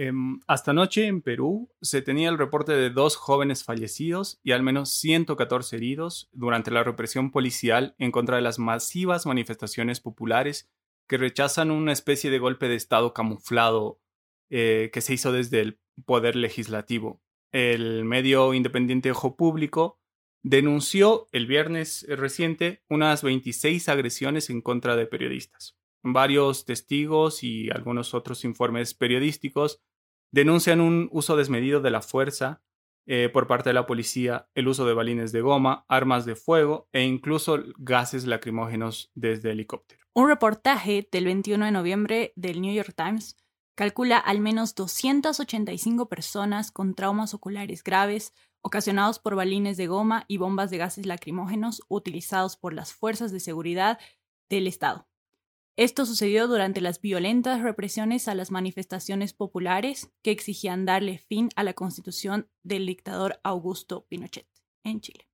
[0.00, 4.62] Em, hasta anoche en Perú se tenía el reporte de dos jóvenes fallecidos y al
[4.62, 10.70] menos 114 heridos durante la represión policial en contra de las masivas manifestaciones populares
[11.08, 14.00] que rechazan una especie de golpe de Estado camuflado
[14.50, 17.20] eh, que se hizo desde el poder legislativo.
[17.50, 19.98] El medio independiente Ojo Público
[20.44, 25.76] denunció el viernes reciente unas 26 agresiones en contra de periodistas.
[26.04, 29.82] Varios testigos y algunos otros informes periodísticos
[30.30, 32.62] denuncian un uso desmedido de la fuerza
[33.06, 36.88] eh, por parte de la policía, el uso de balines de goma, armas de fuego
[36.92, 40.04] e incluso gases lacrimógenos desde helicóptero.
[40.14, 43.36] Un reportaje del 21 de noviembre del New York Times
[43.76, 50.36] calcula al menos 285 personas con traumas oculares graves ocasionados por balines de goma y
[50.36, 53.98] bombas de gases lacrimógenos utilizados por las fuerzas de seguridad
[54.50, 55.08] del Estado.
[55.78, 61.62] Esto sucedió durante las violentas represiones a las manifestaciones populares que exigían darle fin a
[61.62, 64.48] la constitución del dictador Augusto Pinochet
[64.82, 65.28] en Chile.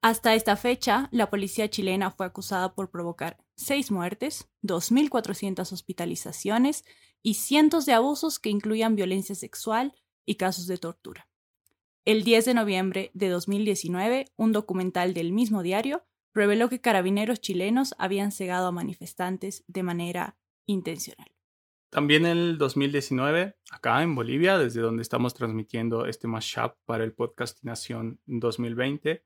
[0.00, 6.86] Hasta esta fecha, la policía chilena fue acusada por provocar seis muertes, 2.400 hospitalizaciones
[7.22, 9.92] y cientos de abusos que incluían violencia sexual
[10.24, 11.28] y casos de tortura.
[12.06, 16.02] El 10 de noviembre de 2019, un documental del mismo diario
[16.34, 20.36] reveló que carabineros chilenos habían cegado a manifestantes de manera
[20.66, 21.30] intencional.
[21.90, 27.12] También en el 2019, acá en Bolivia, desde donde estamos transmitiendo este mashup para el
[27.12, 29.24] podcast Nación 2020,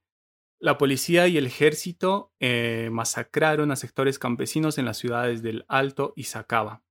[0.60, 6.14] la policía y el ejército eh, masacraron a sectores campesinos en las ciudades del Alto
[6.16, 6.82] y Sacaba.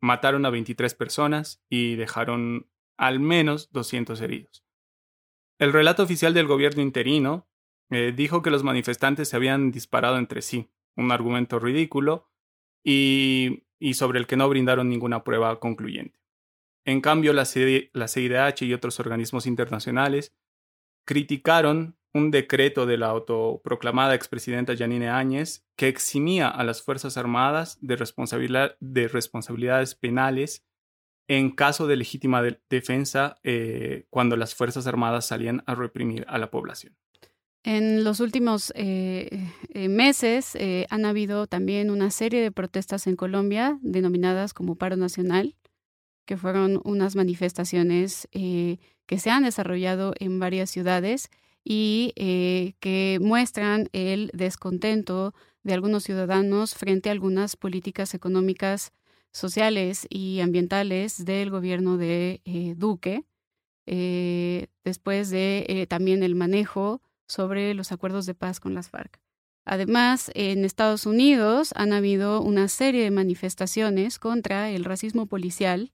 [0.00, 4.64] Mataron a 23 personas y dejaron al menos 200 heridos.
[5.60, 7.46] El relato oficial del gobierno interino
[7.92, 12.26] eh, dijo que los manifestantes se habían disparado entre sí, un argumento ridículo
[12.82, 16.18] y, sobre el que no brindaron ninguna prueba concluyente.
[16.86, 20.34] En cambio, la, CIDH y otros organismos internacionales
[21.04, 27.78] criticaron un decreto de la autoproclamada expresidenta Janine Áñez que eximía a las Fuerzas Armadas
[27.82, 30.64] de responsabilidades penales
[31.28, 36.50] en caso de legítima defensa eh, cuando las Fuerzas Armadas salían a reprimir a la
[36.50, 36.96] población.
[37.64, 43.14] En los últimos eh, eh, meses eh, han habido también una serie de protestas en
[43.14, 45.54] Colombia denominadas como paro nacional,
[46.26, 51.30] que fueron unas manifestaciones que se han desarrollado en varias ciudades
[51.64, 52.12] y
[52.78, 55.34] que muestran el descontento
[55.64, 58.92] de algunos ciudadanos frente a algunas políticas económicas,
[59.32, 62.40] sociales y ambientales del gobierno de
[62.76, 63.24] Duque,
[63.84, 67.02] después de también el manejo
[67.32, 69.18] sobre los acuerdos de paz con las FARC.
[69.64, 75.92] Además, en Estados Unidos han habido una serie de manifestaciones contra el racismo policial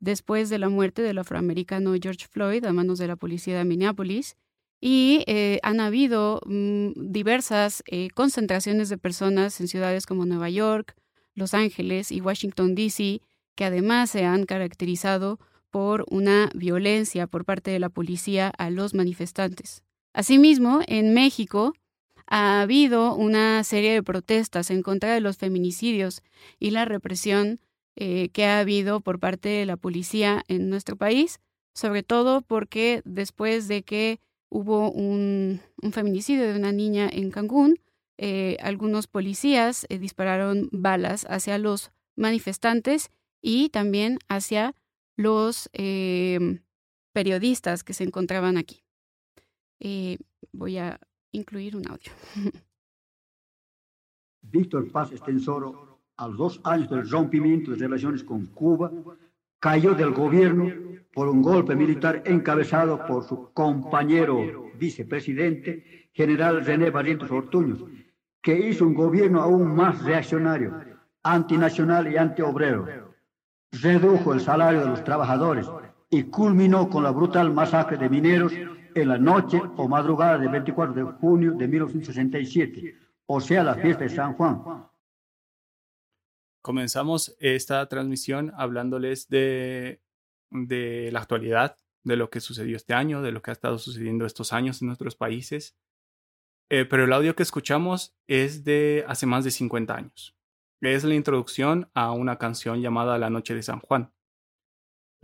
[0.00, 4.36] después de la muerte del afroamericano George Floyd a manos de la policía de Minneapolis
[4.80, 10.94] y eh, han habido mm, diversas eh, concentraciones de personas en ciudades como Nueva York,
[11.34, 13.22] Los Ángeles y Washington, D.C.,
[13.54, 15.38] que además se han caracterizado
[15.70, 19.82] por una violencia por parte de la policía a los manifestantes.
[20.14, 21.74] Asimismo, en México
[22.26, 26.22] ha habido una serie de protestas en contra de los feminicidios
[26.60, 27.60] y la represión
[27.96, 31.40] eh, que ha habido por parte de la policía en nuestro país,
[31.74, 34.20] sobre todo porque después de que
[34.50, 35.60] hubo un,
[35.92, 37.80] feminicidio de una niña en Cancún,
[38.16, 43.10] eh, algunos policías eh, dispararon balas hacia los manifestantes
[43.42, 44.76] y también hacia
[45.16, 45.68] los
[47.12, 48.83] periodistas que se encontraban aquí.
[49.80, 50.18] Eh,
[50.52, 50.98] voy a
[51.32, 52.12] incluir un audio.
[54.42, 58.92] Víctor Paz Estensoro, a los dos años del rompimiento de relaciones con Cuba,
[59.58, 60.70] cayó del gobierno
[61.12, 67.82] por un golpe militar encabezado por su compañero vicepresidente, general René Barrientos Ortuños,
[68.42, 70.78] que hizo un gobierno aún más reaccionario,
[71.22, 72.86] antinacional y antiobrero.
[73.72, 75.66] Redujo el salario de los trabajadores
[76.10, 78.52] y culminó con la brutal masacre de mineros
[78.94, 84.04] en la noche o madrugada del 24 de junio de 1967, o sea, la fiesta
[84.04, 84.62] de San Juan.
[86.62, 90.00] Comenzamos esta transmisión hablándoles de,
[90.50, 94.24] de la actualidad, de lo que sucedió este año, de lo que ha estado sucediendo
[94.24, 95.76] estos años en nuestros países.
[96.70, 100.36] Eh, pero el audio que escuchamos es de hace más de 50 años.
[100.80, 104.13] Es la introducción a una canción llamada La Noche de San Juan.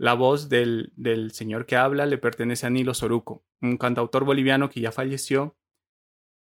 [0.01, 0.91] La voz del,
[1.31, 5.55] señor que habla le pertenece a Nilo Soruco, un cantautor boliviano que ya falleció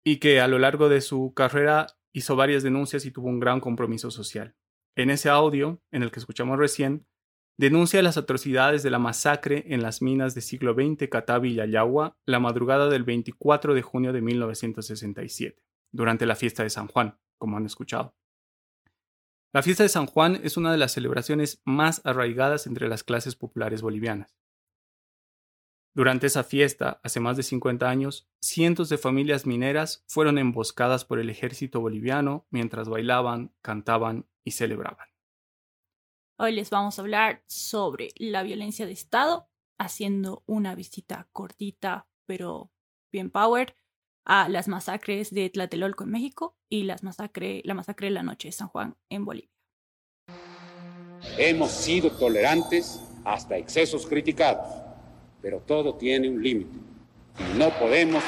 [0.04, 3.62] y que a lo largo de su carrera hizo varias denuncias y tuvo un gran
[3.62, 4.58] compromiso social.
[4.98, 7.08] En ese audio, en el que escuchamos recién,
[7.58, 12.18] denuncia las atrocidades de la masacre en las minas de siglo XX Catavi y Ayagua
[12.26, 15.64] la madrugada del 24 de junio de 1967,
[15.94, 18.18] durante la fiesta de San Juan, como han escuchado.
[19.54, 23.36] La fiesta de San Juan es una de las celebraciones más arraigadas entre las clases
[23.36, 24.38] populares bolivianas.
[25.94, 31.20] Durante esa fiesta, hace más de 50 años, cientos de familias mineras fueron emboscadas por
[31.20, 35.08] el ejército boliviano mientras bailaban, cantaban y celebraban.
[36.38, 39.48] Hoy les vamos a hablar sobre la violencia de Estado,
[39.78, 42.72] haciendo una visita cortita pero
[43.12, 43.76] bien power
[44.26, 48.50] a las masacres de Tlatelolco en México y las masacre, la masacre de la noche
[48.50, 49.50] de San Juan en Bolivia.
[51.38, 54.68] Hemos sido tolerantes hasta excesos criticados,
[55.42, 56.78] pero todo tiene un límite.
[57.40, 58.24] Y no podemos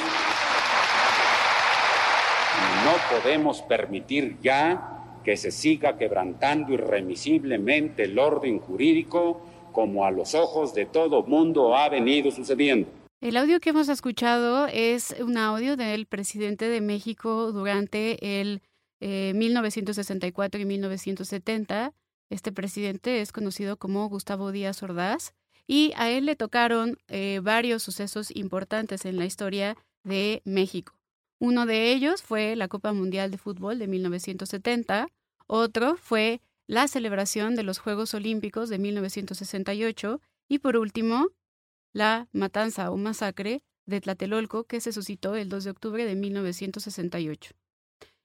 [2.84, 9.40] no podemos permitir ya que se siga quebrantando irremisiblemente el orden jurídico
[9.72, 12.88] como a los ojos de todo mundo ha venido sucediendo.
[13.20, 18.62] El audio que hemos escuchado es un audio del presidente de México durante el
[19.00, 21.94] 1964 eh, y 1970.
[22.30, 25.34] Este presidente es conocido como Gustavo Díaz Ordaz
[25.66, 30.94] y a él le tocaron eh, varios sucesos importantes en la historia de México.
[31.40, 35.08] Uno de ellos fue la Copa Mundial de Fútbol de 1970,
[35.48, 41.28] otro fue la celebración de los Juegos Olímpicos de 1968 y por último,
[41.98, 47.54] la matanza o masacre de Tlatelolco que se suscitó el 2 de octubre de 1968.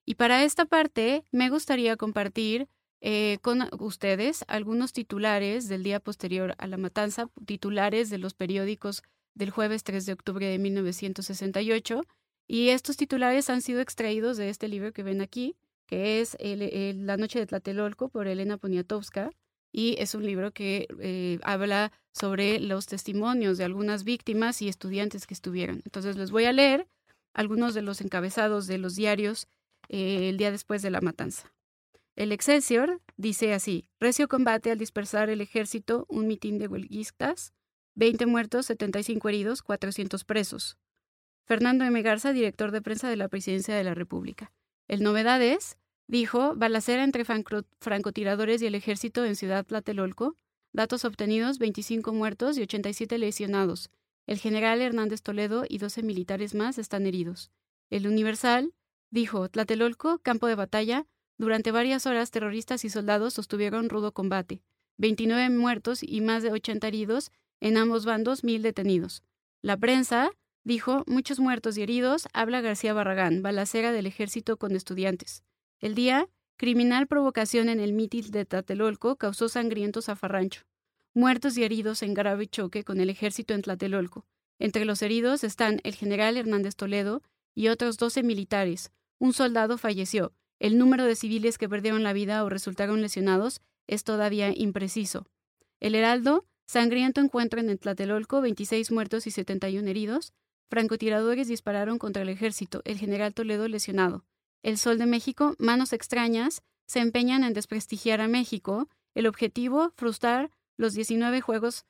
[0.05, 2.67] Y para esta parte me gustaría compartir
[3.01, 9.03] eh, con ustedes algunos titulares del día posterior a la matanza, titulares de los periódicos
[9.33, 12.03] del jueves 3 de octubre de 1968
[12.47, 15.55] y estos titulares han sido extraídos de este libro que ven aquí,
[15.87, 19.31] que es La Noche de Tlatelolco por Elena Poniatowska.
[19.73, 25.25] Y es un libro que eh, habla sobre los testimonios de algunas víctimas y estudiantes
[25.25, 25.81] que estuvieron.
[25.83, 26.87] Entonces les voy a leer
[27.33, 29.47] algunos de los encabezados de los diarios
[29.89, 31.51] eh, el día después de la matanza.
[32.15, 37.53] El Excelsior dice así, recio combate al dispersar el ejército, un mitin de huelguistas,
[37.95, 40.77] 20 muertos, 75 heridos, 400 presos.
[41.45, 41.99] Fernando M.
[42.03, 44.53] Garza, director de prensa de la Presidencia de la República.
[44.87, 45.77] El Novedades
[46.07, 50.35] dijo balacera entre francotiradores y el ejército en Ciudad Tlatelolco.
[50.73, 53.89] Datos obtenidos: 25 muertos y 87 lesionados.
[54.25, 57.51] El general Hernández Toledo y 12 militares más están heridos.
[57.89, 58.73] El Universal
[59.11, 61.05] dijo Tlatelolco, campo de batalla.
[61.37, 64.61] Durante varias horas, terroristas y soldados sostuvieron rudo combate.
[64.97, 69.23] 29 muertos y más de 80 heridos, en ambos bandos mil detenidos.
[69.61, 70.31] La prensa
[70.65, 75.43] Dijo, muchos muertos y heridos, habla García Barragán, balacera del ejército con estudiantes.
[75.83, 80.61] El día, criminal provocación en el mitil de Tlatelolco causó sangriento zafarrancho.
[81.13, 84.25] Muertos y heridos en grave choque con el ejército en Tlatelolco.
[84.59, 87.21] Entre los heridos están el general Hernández Toledo
[87.53, 88.93] y otros doce militares.
[89.19, 90.31] Un soldado falleció.
[90.57, 95.27] El número de civiles que perdieron la vida o resultaron lesionados es todavía impreciso.
[95.81, 100.31] El Heraldo, sangriento encuentro en Tlatelolco, 26 muertos y 71 heridos.
[100.69, 104.23] Francotiradores dispararon contra el ejército, el general Toledo lesionado.
[104.63, 108.87] El Sol de México, manos extrañas, se empeñan en desprestigiar a México.
[109.13, 111.85] El objetivo, frustrar los 19 Juegos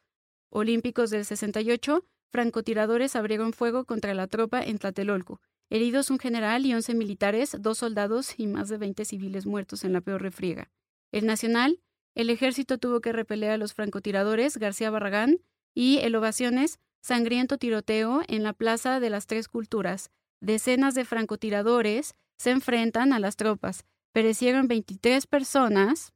[0.49, 2.03] Olímpicos del 68.
[2.31, 5.39] Francotiradores abrieron fuego contra la tropa en Tlatelolco.
[5.69, 9.93] Heridos un general y 11 militares, dos soldados y más de 20 civiles muertos en
[9.93, 10.71] la peor refriega.
[11.11, 11.79] El Nacional,
[12.15, 15.39] el ejército tuvo que repeler a los francotiradores García Barragán
[15.75, 20.09] y el Ovaciones sangriento tiroteo en la Plaza de las Tres Culturas.
[20.41, 23.85] Decenas de francotiradores se enfrentan a las tropas.
[24.11, 26.13] Perecieron 23 personas,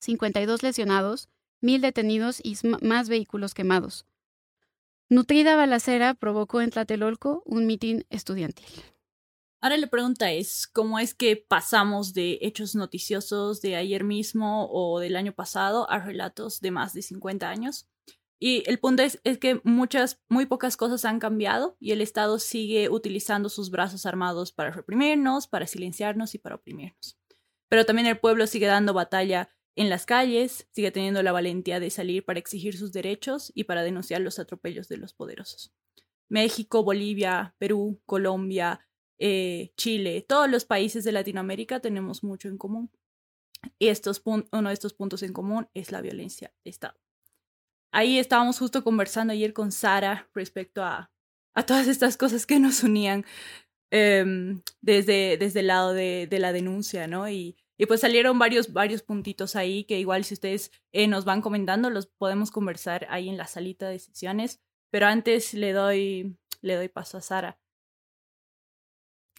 [0.00, 1.28] 52 lesionados,
[1.60, 4.06] mil detenidos y más vehículos quemados.
[5.08, 8.66] Nutrida balacera provocó en Tlatelolco un mitin estudiantil.
[9.60, 14.98] Ahora la pregunta es, ¿cómo es que pasamos de hechos noticiosos de ayer mismo o
[14.98, 17.86] del año pasado a relatos de más de 50 años?
[18.44, 22.88] Y el punto es, que muchas, muy pocas cosas han cambiado y el Estado sigue
[22.88, 27.20] utilizando sus brazos armados para reprimirnos, para silenciarnos y para oprimirnos.
[27.68, 31.88] Pero también el pueblo sigue dando batalla en las calles, sigue teniendo la valentía de
[31.90, 35.72] salir para exigir sus derechos y para denunciar los atropellos de los poderosos.
[36.28, 38.80] México, Bolivia, Perú, Colombia,
[39.20, 42.90] eh, Chile, todos los países de Latinoamérica tenemos mucho en común.
[43.78, 47.02] Y estos uno de estos puntos en común es la violencia de Estado
[47.92, 51.10] ahí estábamos justo conversando ayer con Sara respecto a,
[51.54, 53.24] a todas estas cosas que nos unían
[53.90, 57.28] em, desde, desde el lado de, de, la denuncia, ¿no?
[57.28, 61.42] Y Y pues salieron varios, varios puntitos ahí que igual si ustedes eh, nos van
[61.42, 64.60] comentando, los podemos conversar ahí en la salita de sesiones.
[64.90, 67.58] Pero antes le doy, le doy paso a Sara.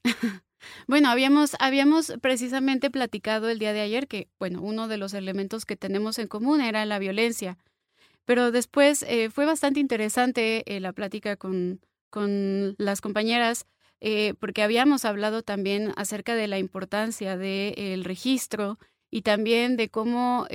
[0.87, 5.65] Bueno, habíamos, habíamos precisamente platicado el día de ayer que, bueno, uno de los elementos
[5.65, 7.57] que tenemos en común era la violencia.
[8.25, 13.65] Pero después eh, fue bastante interesante eh, la plática con, con las compañeras,
[13.99, 18.77] eh, porque habíamos hablado también acerca de la importancia del registro
[19.09, 20.47] y también de cómo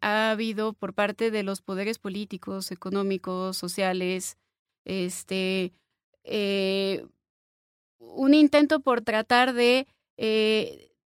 [0.00, 4.38] ha habido por parte de los poderes políticos, económicos, sociales,
[4.84, 5.72] este,
[7.98, 9.88] un intento por tratar de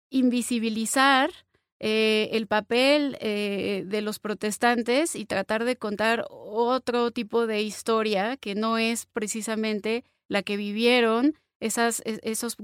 [0.08, 1.30] invisibilizar
[1.78, 8.36] eh, el papel eh, de los protestantes y tratar de contar otro tipo de historia
[8.36, 12.56] que no es precisamente la que vivieron esas, e, esos,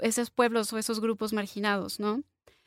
[0.00, 2.22] esos pueblos o esos grupos marginados, ¿no?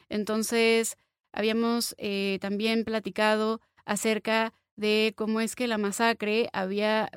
[0.09, 0.97] Entonces,
[1.31, 1.95] habíamos
[2.39, 7.09] también platicado acerca de cómo es que la masacre había,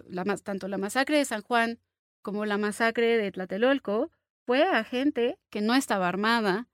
[0.44, 1.78] tanto la masacre de San Juan
[2.22, 4.10] como la masacre de Tlatelolco,
[4.46, 6.68] fue a gente que no estaba armada,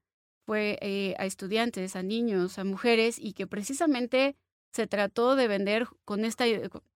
[0.46, 4.36] fue eh, a estudiantes, a niños, a mujeres, y que precisamente
[4.72, 6.44] se trató de vender con esta,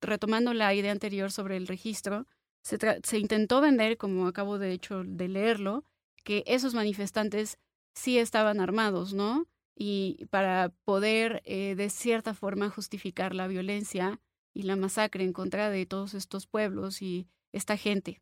[0.01, 2.27] retomando la idea anterior sobre el registro,
[2.63, 5.85] se, se intentó vender, como acabo de hecho de leerlo,
[6.25, 7.59] que esos manifestantes
[7.95, 9.47] sí estaban armados, ¿no?
[9.75, 14.21] Y para poder eh, de cierta forma justificar la violencia
[14.53, 18.21] y la masacre en contra de todos estos pueblos y esta gente.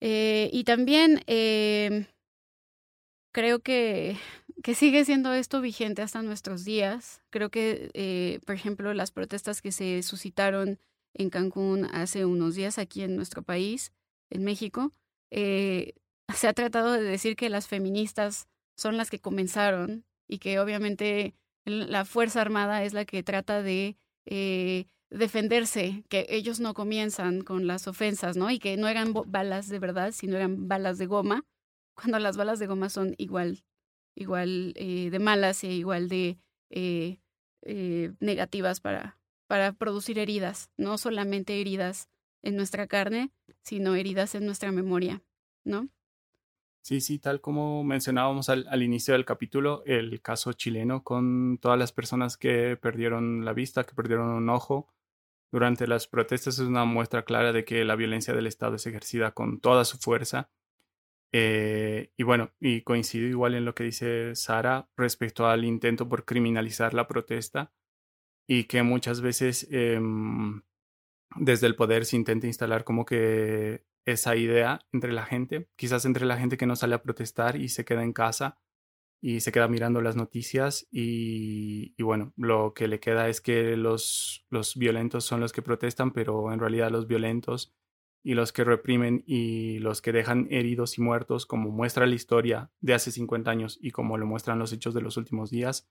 [0.00, 2.06] Eh, y también eh,
[3.32, 4.16] creo que,
[4.62, 7.22] que, sigue siendo esto vigente hasta nuestros días.
[7.30, 10.78] Creo que, eh, por ejemplo, las protestas que se suscitaron
[11.14, 13.92] en Cancún hace unos días aquí en nuestro país,
[14.30, 14.92] en México,
[15.30, 15.94] eh,
[16.34, 21.34] se ha tratado de decir que las feministas son las que comenzaron y que obviamente
[21.64, 23.96] la Fuerza Armada es la que trata de
[24.26, 28.50] eh, defenderse, que ellos no comienzan con las ofensas, ¿no?
[28.50, 31.44] Y que no eran balas de verdad, sino eran balas de goma,
[32.00, 33.64] cuando las balas de goma son igual,
[34.14, 36.38] igual eh, de malas e igual de
[36.70, 37.20] eh,
[37.62, 42.08] eh, negativas para, para producir heridas, no solamente heridas
[42.42, 45.22] en nuestra carne, sino heridas en nuestra memoria,
[45.64, 45.88] ¿no?
[46.82, 51.78] Sí, sí, tal como mencionábamos al, al, inicio del capítulo, el caso chileno con todas
[51.78, 54.88] las personas que perdieron la vista, que perdieron un ojo,
[55.52, 59.32] durante las protestas es una muestra clara de que la violencia del Estado es ejercida
[59.32, 60.48] con toda su fuerza.
[61.32, 66.24] Eh, y bueno, y coincido igual en lo que dice Sara respecto al intento por
[66.24, 67.72] criminalizar la protesta
[68.48, 70.62] y que muchas veces em,
[71.36, 76.26] desde el poder se intenta instalar como que esa idea entre la gente, quizás entre
[76.26, 78.58] la gente que no sale a protestar y se queda en casa
[79.20, 84.46] y se queda mirando las noticias y, bueno, lo que le queda es que los,
[84.48, 87.74] los violentos son los que protestan, pero en realidad los violentos
[88.22, 92.70] y los que reprimen y los que dejan heridos y muertos, como muestra la historia
[92.80, 95.88] de hace 50 años y como lo muestran los hechos de los últimos días,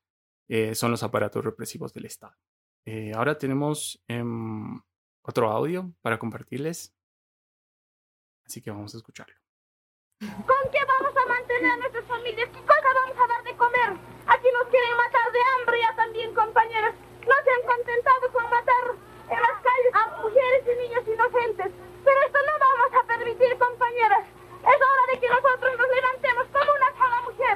[0.47, 2.35] eh, son los aparatos represivos del Estado.
[2.85, 4.81] Eh, ahora tenemos em,
[5.21, 6.95] otro audio para compartirles,
[8.45, 9.35] así que vamos a escucharlo.
[10.19, 12.49] ¿Con qué vamos a mantener a nuestras familias?
[13.59, 13.91] comer.
[14.25, 16.95] Aquí nos quieren matar de hambre ya también, compañeras.
[17.27, 18.85] No se han contentado con matar
[19.29, 21.69] en las calles a mujeres y niños inocentes.
[22.09, 24.25] Pero esto no vamos a permitir, compañeras.
[24.65, 27.55] Es hora de que nosotros nos levantemos como una sola mujer.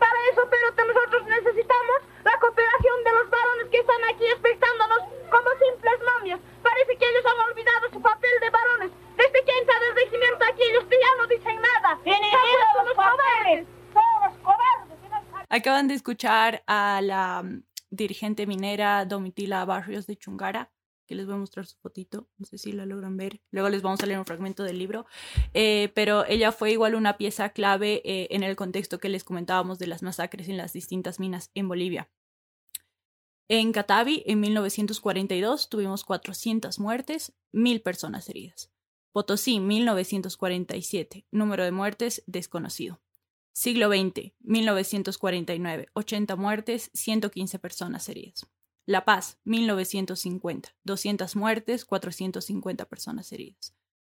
[0.00, 5.48] Para eso, pero nosotros necesitamos la cooperación de los varones que están aquí expectándonos como
[5.60, 6.40] simples momias.
[6.64, 8.90] Parece que ellos han olvidado su papel de varones.
[9.20, 12.00] Desde que entra del regimiento aquí, ellos ya no dicen nada.
[12.02, 13.68] ¡Tienen los poderes!
[15.50, 17.44] Acaban de escuchar a la
[17.90, 20.70] dirigente minera Domitila Barrios de Chungara,
[21.10, 23.82] que les voy a mostrar su fotito, no sé si la logran ver, luego les
[23.82, 25.06] vamos a leer un fragmento del libro,
[25.54, 29.80] eh, pero ella fue igual una pieza clave eh, en el contexto que les comentábamos
[29.80, 32.12] de las masacres en las distintas minas en Bolivia.
[33.48, 38.70] En Catavi, en 1942, tuvimos 400 muertes, 1.000 personas heridas.
[39.10, 43.00] Potosí, 1947, número de muertes desconocido.
[43.52, 48.46] Siglo XX, 1949, 80 muertes, 115 personas heridas.
[48.90, 53.72] La Paz, 1950, 200 muertes, 450 personas heridas.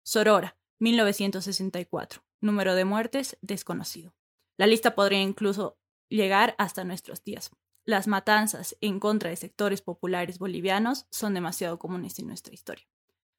[0.04, 4.14] Sorora, 1964, número de muertes desconocido.
[4.56, 5.76] La lista podría incluso
[6.08, 7.50] llegar hasta nuestros días.
[7.84, 12.86] Las matanzas en contra de sectores populares bolivianos son demasiado comunes en nuestra historia.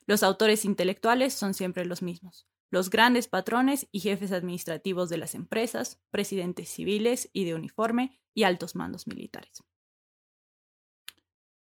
[0.07, 5.33] Los autores intelectuales son siempre los mismos, los grandes patrones y jefes administrativos de las
[5.33, 9.63] empresas, presidentes civiles y de uniforme y altos mandos militares.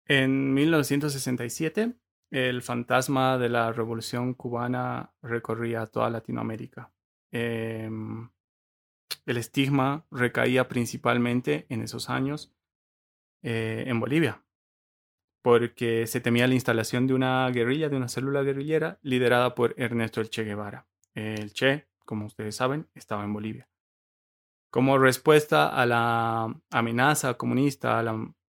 [0.07, 1.95] En 1967,
[2.31, 6.93] el fantasma de la revolución cubana recorría toda Latinoamérica.
[7.31, 8.29] Em,
[9.25, 12.53] el estigma recaía principalmente en esos años
[13.43, 14.43] eh, en Bolivia,
[15.43, 20.21] porque se temía la instalación de una guerrilla, de una célula guerrillera liderada por Ernesto
[20.21, 20.87] El Che Guevara.
[21.15, 23.69] El Che, como ustedes saben, estaba en Bolivia.
[24.71, 28.03] Como respuesta a la amenaza comunista,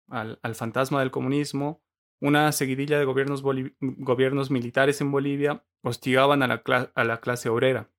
[0.09, 1.83] al, fantasma del comunismo,
[2.21, 3.43] una seguidilla de gobiernos,
[3.81, 6.63] gobiernos militares en Bolivia hostigaban a la,
[6.95, 7.91] a la clase obrera,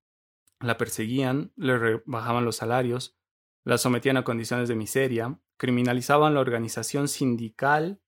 [0.60, 3.18] la perseguían, le rebajaban los salarios,
[3.64, 8.02] la sometían a condiciones de miseria, criminalizaban la organización sindical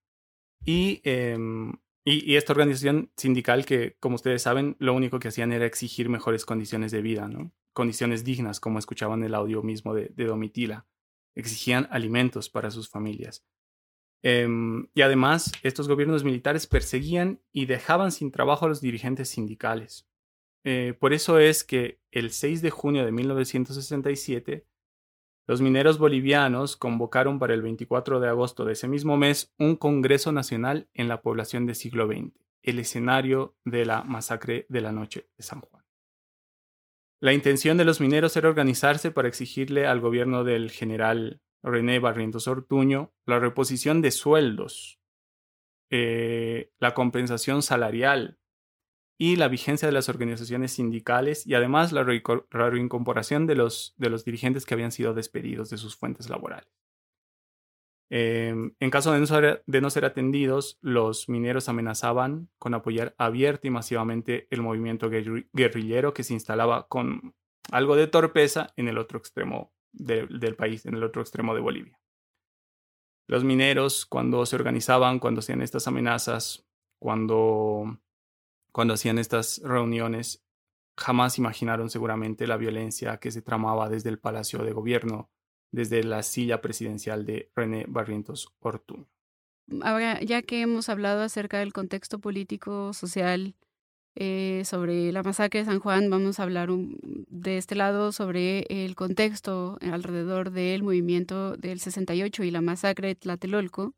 [0.65, 1.71] em,
[2.03, 6.09] y, y, esta organización sindical que, como ustedes saben, lo único que hacían era exigir
[6.09, 7.53] mejores condiciones de vida, ¿no?
[7.73, 10.87] condiciones dignas, como escuchaban el audio mismo de, Domitila.
[11.35, 13.45] Exigían alimentos para sus familias.
[14.23, 20.07] Em, y además, estos gobiernos militares perseguían y dejaban sin trabajo a los dirigentes sindicales.
[20.63, 24.67] Eh, por eso es que el 6 de junio de 1967,
[25.47, 30.31] los mineros bolivianos convocaron para el 24 de agosto de ese mismo mes un Congreso
[30.31, 35.27] Nacional en la población del siglo XX, el escenario de la masacre de la noche
[35.35, 35.83] de San Juan.
[37.19, 42.47] La intención de los mineros era organizarse para exigirle al gobierno del general René Barrientos
[42.47, 44.99] Ortuño la reposición de sueldos,
[45.89, 48.39] eh, la compensación salarial
[49.17, 54.73] y la vigencia de las organizaciones sindicales y además la, reincorporación de los, dirigentes que
[54.73, 56.71] habían sido despedidos de sus fuentes laborales.
[58.09, 63.15] Em, en caso de no, ser, de no, ser, atendidos, los mineros amenazaban con apoyar
[63.17, 67.35] abierta y masivamente el movimiento guerrillero que se instalaba con
[67.71, 71.99] algo de torpeza en el otro extremo del país, en el otro extremo de Bolivia.
[73.27, 76.65] Los mineros, cuando se organizaban, cuando hacían estas amenazas,
[76.99, 77.99] cuando
[78.71, 80.43] cuando hacían estas reuniones,
[80.97, 85.29] jamás imaginaron seguramente la violencia que se tramaba desde el Palacio de Gobierno,
[85.71, 89.07] desde la silla presidencial de René Barrientos Ortuño.
[89.81, 93.55] Ahora, ya que hemos hablado acerca del contexto político, social,
[94.15, 98.95] eh, sobre la masacre de San Juan, vamos a hablar de este lado sobre el
[98.95, 103.93] contexto alrededor del movimiento del 68 y la masacre de Tlatelolco.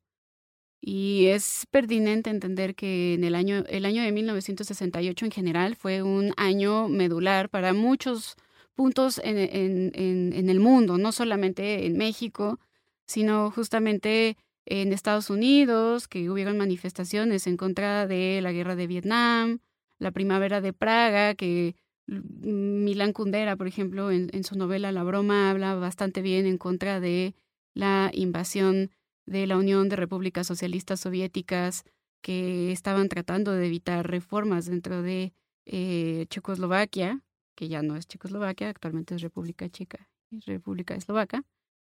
[0.81, 6.03] Y es pertinente entender que en el año, el año de 1968 en general fue
[6.03, 8.35] un año medular para muchos
[8.75, 9.91] puntos en, en,
[10.33, 12.59] en, el mundo, no solamente en México,
[13.05, 19.59] sino justamente en Estados Unidos, que hubieron manifestaciones en contra de la guerra de Vietnam,
[19.99, 21.75] la primavera de Praga, que
[22.07, 26.99] Milán Kundera, por ejemplo, en, en su novela La broma habla bastante bien en contra
[26.99, 27.35] de
[27.73, 28.91] la invasión
[29.25, 31.85] de la Unión de Repúblicas Socialistas Soviéticas
[32.21, 35.33] que estaban tratando de evitar reformas dentro de
[35.65, 37.21] eh, Checoslovaquia,
[37.55, 41.43] que ya no es Checoslovaquia, actualmente es República Checa y República Eslovaca.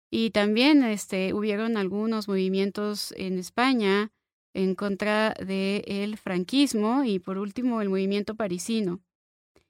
[0.09, 4.11] Y también este, hubieron algunos movimientos en España
[4.53, 9.01] en contra del franquismo y por último el movimiento parisino.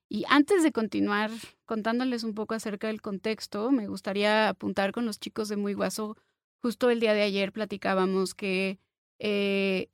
[0.09, 1.31] Y antes de continuar
[1.65, 6.17] contándoles un poco acerca del contexto, me gustaría apuntar con los chicos de Muy Guaso
[6.63, 8.79] Justo el día de ayer platicábamos que,
[9.19, 9.89] eh,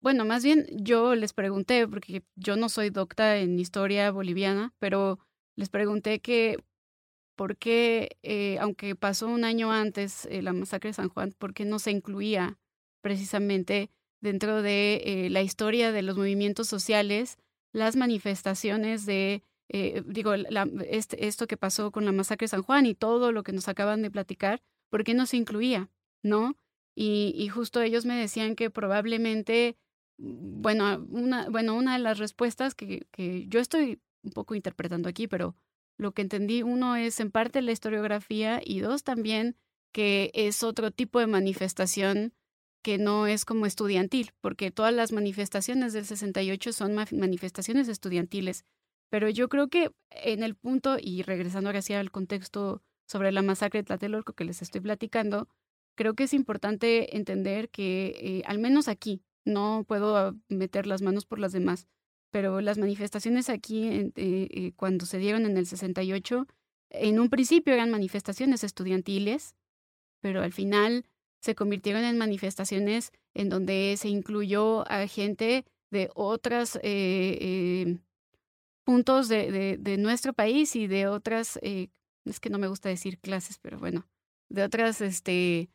[0.00, 5.18] bueno, más bien yo les pregunté, porque yo no soy docta en historia boliviana, pero
[5.56, 6.58] les pregunté que
[7.34, 11.54] por qué, eh, aunque pasó un año antes eh, la masacre de San Juan, por
[11.54, 12.56] qué no se incluía
[13.08, 13.90] precisamente
[14.20, 17.38] dentro de la historia de los movimientos sociales
[17.72, 19.42] las manifestaciones de,
[20.04, 23.54] digo, este, esto que pasó con la masacre de San Juan y todo lo que
[23.54, 25.88] nos acaban de platicar, ¿por qué no se incluía?
[26.22, 26.58] ¿No?
[26.94, 29.78] Y, y justo ellos me decían que probablemente,
[30.18, 35.08] mm, bueno, una, bueno, una de las respuestas que, que yo estoy un poco interpretando
[35.08, 35.56] aquí, pero
[35.96, 39.56] lo que entendí, uno es en parte la historiografía y dos también
[39.92, 42.34] que es otro tipo de manifestación
[42.82, 48.64] que no es como estudiantil, porque todas las manifestaciones del 68 son manifestaciones estudiantiles.
[49.10, 53.42] Pero yo creo que en el punto, y regresando ahora hacia el contexto sobre la
[53.42, 55.48] masacre de Tlatelolco que les estoy platicando,
[55.96, 61.24] creo que es importante entender que eh, al menos aquí, no puedo meter las manos
[61.24, 61.88] por las demás,
[62.30, 66.46] pero las manifestaciones aquí eh, eh, cuando se dieron en el 68,
[66.90, 69.54] en un principio eran manifestaciones estudiantiles,
[70.20, 71.06] pero al final
[71.40, 76.78] se convirtieron en manifestaciones en donde se incluyó a gente de otros
[78.84, 83.78] puntos de, nuestro país y de otras, es que no me gusta decir clases, pero
[83.78, 84.06] bueno,
[84.48, 85.70] de otras, este,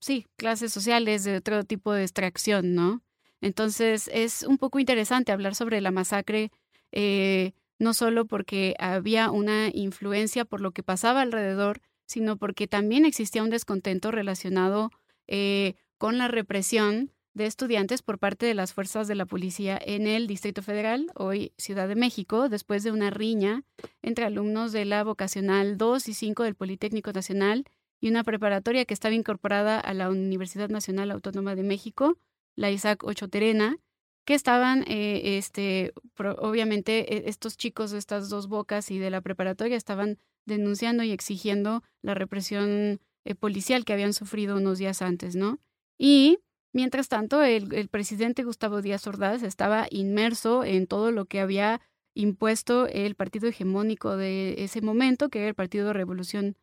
[0.00, 3.02] sí, clases sociales, de otro tipo de extracción, ¿no?
[3.40, 6.50] Entonces es un poco interesante hablar sobre la masacre,
[6.92, 13.04] eh, no solo porque había una influencia por lo que pasaba alrededor, sino porque también
[13.04, 14.90] existía un descontento relacionado
[15.28, 20.08] eh, con la represión de estudiantes por parte de las fuerzas de la policía en
[20.08, 23.62] el Distrito Federal, hoy Ciudad de México, después de una riña
[24.02, 27.64] entre alumnos de la vocacional 2 y 5 del Politécnico Nacional
[28.00, 32.18] y una preparatoria que estaba incorporada a la Universidad Nacional Autónoma de México,
[32.56, 33.76] la Isaac Ocho Terena,
[34.24, 39.20] que estaban, eh, este, obviamente, e, estos chicos de estas dos bocas y de la
[39.20, 45.36] preparatoria estaban denunciando y exigiendo la represión eh, policial que habían sufrido unos días antes,
[45.36, 45.58] ¿no?
[45.98, 46.38] Y
[46.72, 51.80] mientras tanto, el, presidente Gustavo Díaz Ordaz estaba inmerso en todo lo que había
[52.14, 56.56] impuesto el partido hegemónico de ese momento, que era el Partido Revolución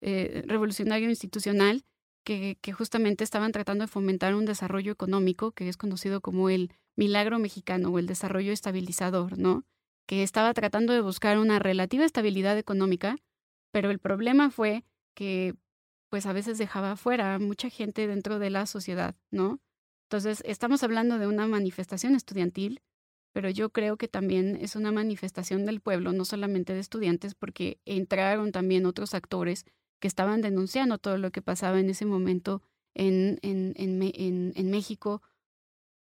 [0.00, 1.84] eh, revolucionario institucional
[2.24, 7.38] que, justamente estaban tratando de fomentar un desarrollo económico que es conocido como el milagro
[7.38, 9.64] mexicano o el desarrollo estabilizador, ¿no?
[10.06, 13.16] Que estaba tratando de buscar una relativa estabilidad económica,
[13.70, 15.54] pero el problema fue que
[16.10, 19.60] pues a veces dejaba fuera mucha gente dentro de la sociedad, ¿no?
[20.04, 22.82] Entonces, estamos hablando de una manifestación estudiantil,
[23.32, 27.80] pero yo creo que también es una manifestación del pueblo, no solamente de estudiantes, porque
[27.84, 29.64] entraron también otros actores
[29.98, 32.62] que estaban denunciando todo lo que pasaba en ese momento
[32.94, 35.20] en, en, en, en, México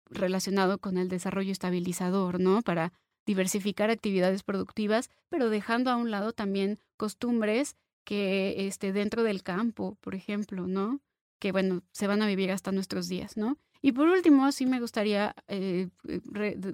[0.08, 2.62] relacionado con el desarrollo estabilizador, ¿no?
[2.62, 2.92] Para
[3.26, 9.98] diversificar actividades productivas, pero dejando a un lado también costumbres que este, dentro del campo,
[10.00, 11.00] por ejemplo, ¿no?
[11.38, 13.58] Que, bueno, se van a vivir hasta nuestros días, ¿no?
[13.82, 15.88] Y por último, sí me gustaría eh,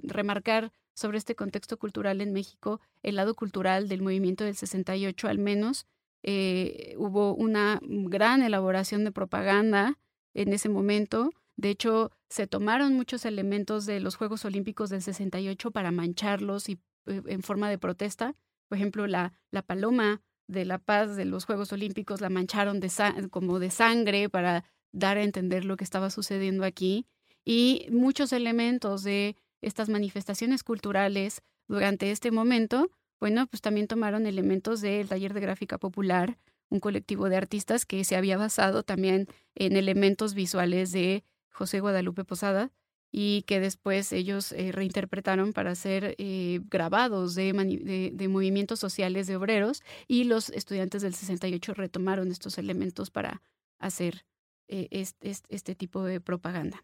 [0.03, 5.39] remarcar sobre este contexto cultural en México, el lado cultural del movimiento del 68 al
[5.39, 5.87] menos,
[6.23, 9.99] eh, hubo una gran elaboración de propaganda
[10.33, 11.31] en ese momento.
[11.57, 16.79] De hecho, se tomaron muchos elementos de los Juegos Olímpicos del 68 para mancharlos y
[17.05, 18.35] eh, en forma de protesta.
[18.67, 22.91] Por ejemplo, la, la paloma de la paz de los Juegos Olímpicos la mancharon de
[23.29, 27.05] como de sangre para dar a entender lo que estaba sucediendo aquí.
[27.45, 32.89] Y muchos elementos de estas manifestaciones culturales durante este momento
[33.23, 38.03] bueno, pues también tomaron elementos del taller de gráfica popular, un colectivo de artistas que
[38.03, 42.71] se había basado también en elementos visuales de José Guadalupe Posada
[43.15, 49.35] y que después ellos eh, reinterpretaron para hacer eh, grabados de, de, movimientos sociales de
[49.35, 53.43] obreros y los estudiantes del 68 retomaron estos elementos para
[53.79, 54.25] hacer
[54.67, 56.83] este, este, tipo de propaganda.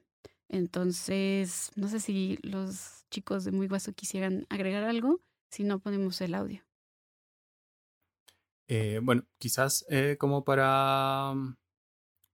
[0.49, 5.21] Entonces, no sé si los chicos de Muy Guaso quisieran agregar algo.
[5.49, 6.63] Si no ponemos el audio.
[9.01, 9.83] Bueno, quizás
[10.19, 11.55] como para, mm,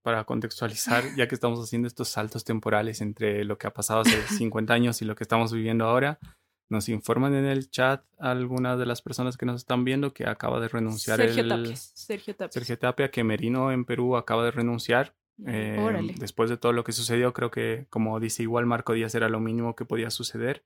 [0.06, 4.22] para contextualizar, ya que estamos haciendo estos saltos temporales entre lo que ha pasado hace
[4.38, 6.20] 50 años y lo que estamos viviendo ahora,
[6.68, 10.60] nos informan en el chat algunas de las personas que nos están viendo que acaba
[10.60, 11.76] de renunciar Sergio el, Tapia.
[11.76, 12.52] Sergio Tapia.
[12.52, 15.16] Sergio Tapia, que Merino en Perú acaba de renunciar.
[15.44, 19.28] Eh, después de todo lo que sucedió, creo que, como dice igual Marco Díaz, era
[19.28, 20.64] lo mínimo que podía suceder.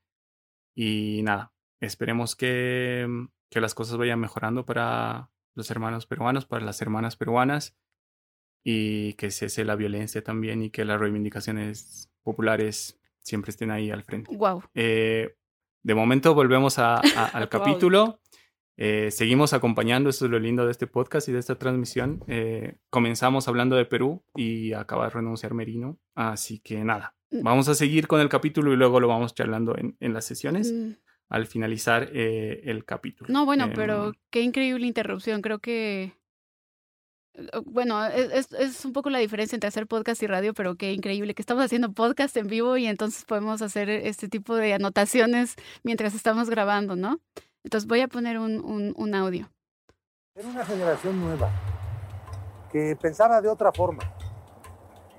[0.74, 3.09] Y nada, Esperemos que,
[3.50, 7.74] que las cosas vayan mejorando para los hermanos peruanos, para las hermanas peruanas
[8.62, 14.02] y que cese la violencia también y que las reivindicaciones populares siempre estén ahí al
[14.02, 14.34] frente.
[14.36, 14.62] Wow.
[14.74, 15.36] Eh,
[15.82, 16.96] de momento volvemos a,
[17.32, 18.20] al capítulo.
[18.76, 22.24] Eh, seguimos acompañando, eso es lo lindo de este podcast y de esta transmisión.
[22.28, 25.98] Eh, comenzamos hablando de Perú y acaba de renunciar Merino.
[26.14, 27.42] Así que nada, mm.
[27.42, 30.72] vamos a seguir con el capítulo y luego lo vamos charlando en, en las sesiones.
[30.72, 30.92] Mm
[31.30, 33.32] al finalizar eh, el capítulo.
[33.32, 35.40] No, bueno, pero em, qué increíble interrupción.
[35.40, 36.12] Creo que,
[37.66, 41.34] bueno, e, es, un poco la diferencia entre hacer podcast y radio, pero qué increíble
[41.34, 46.14] que estamos haciendo podcast en vivo y entonces podemos hacer este tipo de anotaciones mientras
[46.14, 47.20] estamos grabando, ¿no?
[47.64, 49.50] Entonces voy a poner un audio.
[50.34, 51.50] Era una generación nueva
[52.72, 54.02] que pensaba de otra forma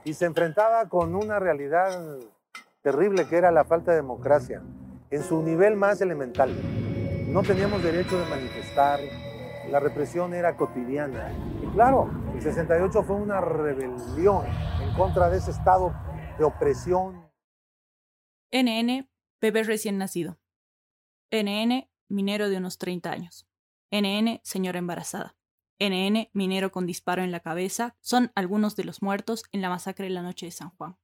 [0.04, 2.18] y se enfrentaba con una realidad
[2.82, 4.62] terrible que era la falta de democracia
[5.10, 6.52] en su nivel más elemental.
[7.28, 9.00] No teníamos derecho de manifestar,
[9.72, 11.32] la represión era cotidiana.
[11.64, 14.46] Y claro, el 68 fue una rebelión
[14.82, 15.96] en contra de ese estado
[16.38, 17.32] de opresión.
[18.52, 20.40] NN, bebé recién nacido.
[21.32, 23.48] NN, minero de unos 30 años.
[23.92, 25.38] NN, señora embarazada.
[25.80, 30.06] NN, minero con disparo en la cabeza, son algunos de los muertos en la masacre
[30.06, 30.98] de la noche de San Juan.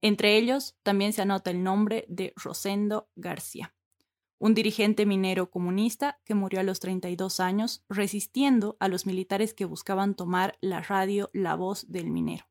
[0.00, 3.73] Entre ellos también se anota el nombre de Rosendo García,
[4.44, 9.64] un dirigente minero comunista que murió a los 32 años resistiendo a los militares que
[9.64, 12.44] buscaban tomar la radio La Voz del Minero,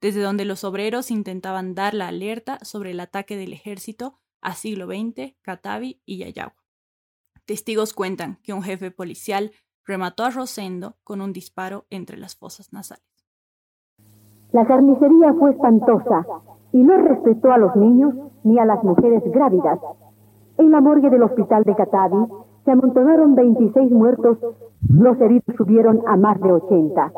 [0.00, 4.86] desde donde los obreros intentaban dar la alerta sobre el ataque del ejército a siglo
[4.86, 6.64] XX, Catavi y Yayagua.
[7.44, 9.52] Testigos cuentan que un jefe policial
[9.86, 13.06] remató a Rosendo con un disparo entre las fosas nasales.
[14.50, 16.26] La carnicería fue espantosa
[16.72, 19.78] y no respetó a los niños ni a las mujeres grávidas.
[20.60, 22.22] En la morgue del hospital de Catavi
[22.66, 24.36] se amontonaron 26 muertos,
[24.90, 27.12] los heridos subieron a más de 80.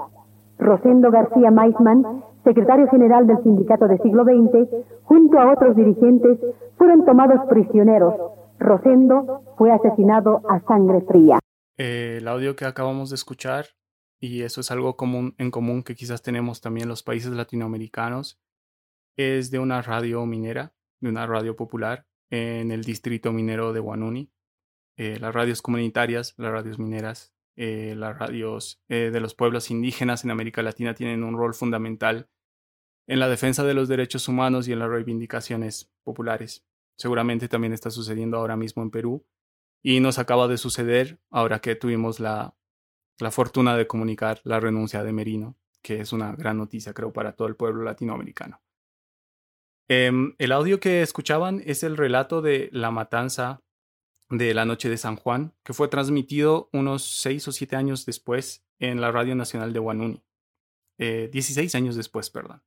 [0.59, 6.39] Rosendo García Maisman, secretario general del sindicato de siglo XX, junto a otros dirigentes,
[6.79, 8.15] fueron tomados prisioneros.
[8.61, 11.41] Rosendo fue asesinado a sangre fría.
[11.79, 13.65] Eh, el audio que acabamos de escuchar,
[14.21, 18.41] y eso es algo común, en común que quizás tenemos también los países latinoamericanos,
[19.17, 24.33] es de una radio minera, de una radio popular en el distrito minero de Guanuni.
[24.97, 30.31] Eh, las radios comunitarias, las radios mineras, eh, las radios de los pueblos indígenas en
[30.31, 32.31] América Latina tienen un rol fundamental
[33.07, 36.65] en la defensa de los derechos humanos y en las reivindicaciones populares.
[36.97, 39.27] Seguramente también está sucediendo ahora mismo en Perú
[39.83, 42.57] y nos acaba de suceder ahora que tuvimos la,
[43.19, 47.35] la fortuna de comunicar la renuncia de Merino, que es una gran noticia creo para
[47.35, 48.63] todo el pueblo latinoamericano.
[49.95, 53.63] Em, el audio que escuchaban es el relato de la matanza
[54.31, 58.65] de la noche de San Juan, que fue transmitido unos seis o siete años después
[58.79, 60.23] en la Radio Nacional de Guanuni.
[60.97, 62.63] Eh, 16 años después, perdón.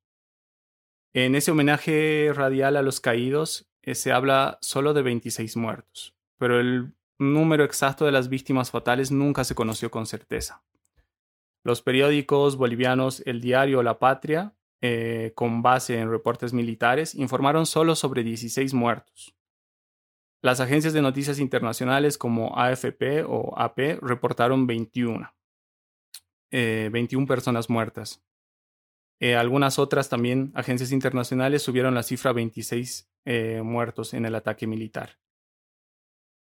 [1.13, 6.59] En ese homenaje radial a los caídos eh, se habla solo de 26 muertos, pero
[6.59, 10.63] el número exacto de las víctimas fatales nunca se conoció con certeza.
[11.63, 17.95] Los periódicos bolivianos El Diario La Patria, eh, con base en reportes militares, informaron solo
[17.95, 19.35] sobre 16 muertos.
[20.45, 25.33] Las agencias de noticias internacionales como AFP o AP reportaron 21,
[26.51, 28.23] 21 eh, personas muertas.
[29.19, 34.35] Eh, algunas otras también, agencias internacionales, subieron la cifra a 26 eh, muertos en el
[34.35, 35.17] ataque militar.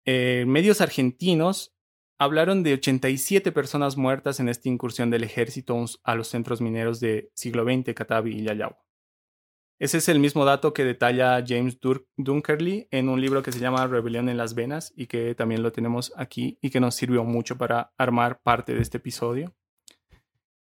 [0.06, 1.73] Medios argentinos
[2.18, 7.30] hablaron de 87 personas muertas en esta incursión del ejército a los centros mineros de
[7.34, 8.76] siglo XX, Catavi y Yayau.
[9.80, 11.78] Ese es el mismo dato que detalla James
[12.16, 15.72] Dunkerley en un libro que se llama Rebelión en las Venas y que también lo
[15.72, 19.54] tenemos aquí y que nos sirvió mucho para armar parte de este episodio.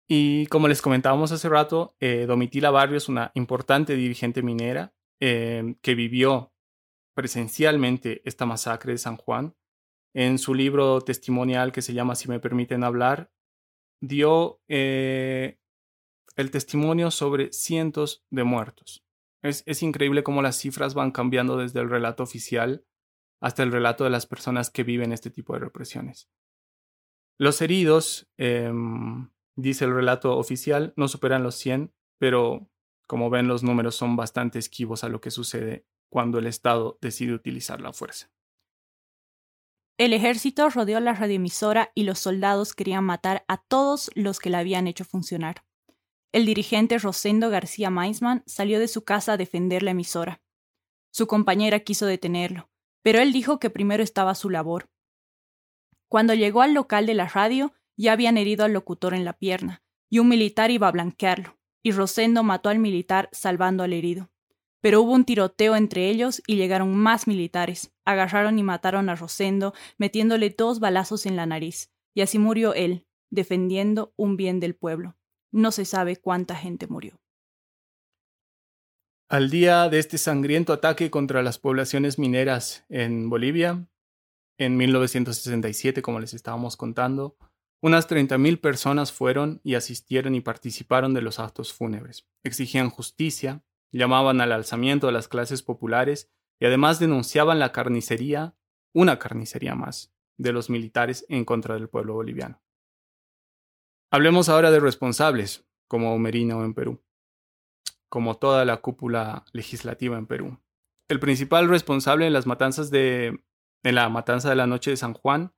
[0.07, 5.95] Y como les comentábamos hace rato, eh, Domitila Barrios, una importante dirigente minera eh, que
[5.95, 6.53] vivió
[7.15, 9.55] presencialmente esta masacre de San Juan,
[10.15, 13.31] en su libro testimonial que se llama Si me permiten hablar,
[14.01, 15.59] dio eh,
[16.37, 19.05] el testimonio sobre cientos de muertos.
[19.43, 22.85] Es, es, increíble cómo las cifras van cambiando desde el relato oficial
[23.41, 26.29] hasta el relato de las personas que viven este tipo de represiones.
[27.37, 32.69] Los heridos em, dice el relato oficial, no superan los 100, pero
[33.05, 37.33] como ven los números son bastante esquivos a lo que sucede cuando el Estado decide
[37.33, 38.31] utilizar la fuerza.
[39.97, 44.59] El ejército rodeó la radioemisora y los soldados querían matar a todos los que la
[44.59, 45.63] habían hecho funcionar.
[46.33, 50.41] El dirigente Rosendo García Maisman salió de su casa a defender la emisora.
[51.11, 52.69] Su compañera quiso detenerlo,
[53.03, 54.89] pero él dijo que primero estaba su labor.
[56.09, 59.81] Cuando llegó al local de la radio, ya habían herido al locutor en la pierna,
[60.09, 64.29] y un militar iba a blanquearlo, y Rosendo mató al militar salvando al herido.
[64.85, 67.91] Pero hubo un tiroteo entre ellos y llegaron más militares.
[68.05, 73.07] Agarraron y mataron a Rosendo, metiéndole dos balazos en la nariz, y así murió él,
[73.31, 75.17] defendiendo un bien del pueblo.
[75.51, 77.19] No se sabe cuánta gente murió.
[79.27, 83.87] Al día de este sangriento ataque contra las poblaciones mineras en Bolivia,
[84.59, 87.35] en 1967, como les estábamos contando,
[87.81, 92.27] unas 30.000 personas fueron y asistieron y participaron de los actos fúnebres.
[92.43, 93.63] Exigían justicia,
[93.97, 96.29] llamaban al alzamiento de las clases populares
[96.59, 98.55] y además denunciaban la carnicería,
[98.93, 102.61] una carnicería más, de los militares en contra del pueblo boliviano.
[104.11, 107.03] Hablemos ahora de responsables, como Merino en Perú,
[108.09, 110.59] como toda la cúpula legislativa en Perú.
[111.07, 113.43] El principal responsable en las matanzas de,
[113.83, 115.53] en la matanza de la noche de San Juan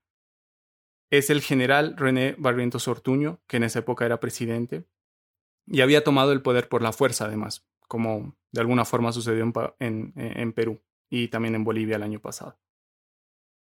[1.09, 4.85] es el general René Barrientos Ortuño, que en esa época era presidente,
[5.65, 9.43] y había tomado el poder por la fuerza, además, como de alguna forma sucedió
[9.79, 12.59] en, en, Perú y también en Bolivia el año pasado.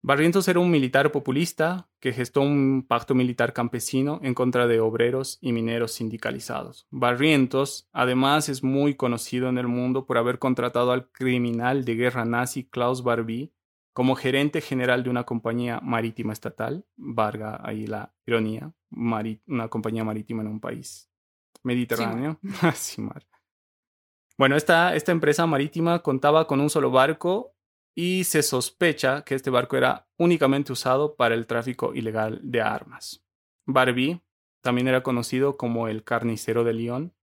[0.03, 5.39] Barrientos era un militar populista que gestó un pacto militar campesino en contra de obreros
[5.41, 6.87] y mineros sindicalizados.
[6.91, 12.25] Barrientos, además, es muy conocido en el mundo por haber contratado al criminal de guerra
[12.25, 13.53] nazi Klaus Barbie
[13.97, 20.43] como gerente general de una compañía marítima estatal, Varga ahí la ironía, una compañía marítima
[20.43, 21.11] en un país
[21.63, 22.39] mediterráneo,
[24.39, 27.55] Bueno, esta, empresa marítima contaba con un solo barco
[27.95, 33.25] y se sospecha que este barco era únicamente usado para el tráfico ilegal de armas.
[33.67, 34.21] Barbie
[34.63, 37.15] también era conocido como el carnicero de León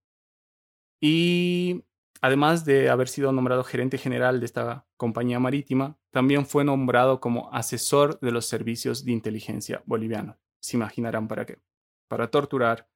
[1.00, 1.84] y
[2.20, 7.54] además de haber sido nombrado gerente general de esta compañía marítima, también fue nombrado como
[7.54, 10.38] asesor de los servicios de inteligencia bolivianos.
[10.60, 11.62] Se imaginarán para qué.
[12.08, 12.90] Para torturar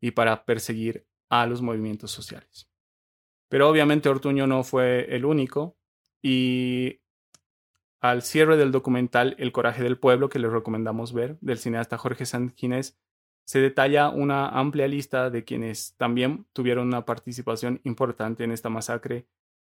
[0.00, 2.68] y para perseguir a los movimientos sociales.
[3.48, 5.76] Pero obviamente Ortuño no fue el único
[6.22, 7.00] y
[8.00, 12.26] al cierre del documental El coraje del pueblo, que les recomendamos ver, del cineasta Jorge
[12.26, 12.98] Sanginés,
[13.46, 19.26] se detalla una amplia lista de quienes también tuvieron una participación importante en esta masacre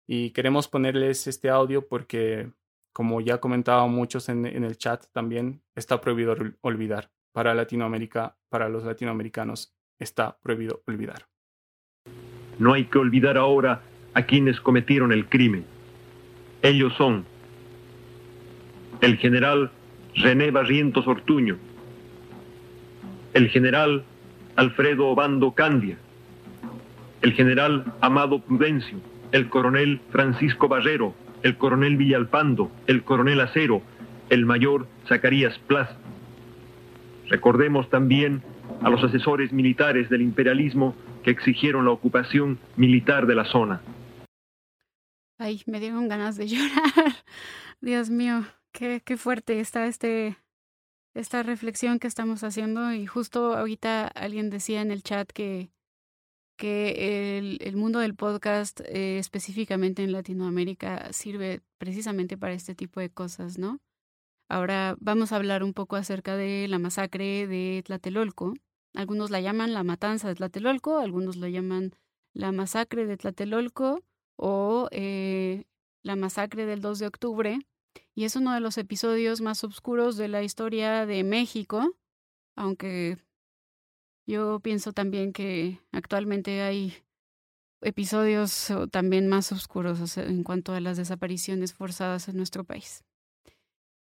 [0.09, 2.53] y queremos ponerles este audio porque,
[2.93, 7.13] como ya comentaban muchos en, en el chat también, está prohibido olvidar.
[7.33, 11.30] Para Latinoamérica, para los latinoamericanos, está prohibido olvidar.
[12.61, 13.81] No hay que olvidar ahora
[14.13, 15.65] a quienes cometieron el crimen.
[16.63, 17.25] Ellos son
[19.01, 19.71] el general
[20.15, 21.57] René Barrientos Ortuño,
[23.33, 24.05] el general
[24.57, 25.97] Alfredo Obando Candia,
[27.23, 28.99] el general Amado Prudencio,
[29.33, 33.81] el coronel Francisco Barrero, el coronel Villalpando, el coronel Acero,
[34.29, 35.97] el mayor Zacarías Plaza.
[37.31, 38.43] Recordemos también
[38.83, 43.83] a los asesores militares del imperialismo que exigieron la ocupación militar de la zona.
[45.39, 47.15] Ay, me dieron ganas de llorar.
[47.81, 48.45] Dios mío.
[48.73, 50.37] Qué, qué fuerte está este,
[51.15, 55.73] esta reflexión que estamos haciendo y justo ahorita alguien decía en el chat que,
[56.57, 63.01] que el, el mundo del podcast eh, específicamente en Latinoamérica sirve precisamente para este tipo
[63.01, 63.81] de cosas, ¿no?
[64.49, 68.55] Ahora vamos a hablar un poco acerca de la masacre de Tlatelolco.
[68.95, 71.95] Algunos la llaman la matanza de Tlatelolco, algunos la llaman
[72.33, 74.03] la masacre de Tlatelolco
[74.37, 75.65] o eh,
[76.03, 77.59] la masacre del 2 de octubre
[78.15, 81.97] y es uno de los episodios más oscuros de la historia de México,
[82.57, 83.19] aunque
[84.27, 86.95] yo pienso también que actualmente hay
[87.83, 93.05] episodios también más oscuros en cuanto a las desapariciones forzadas en nuestro país.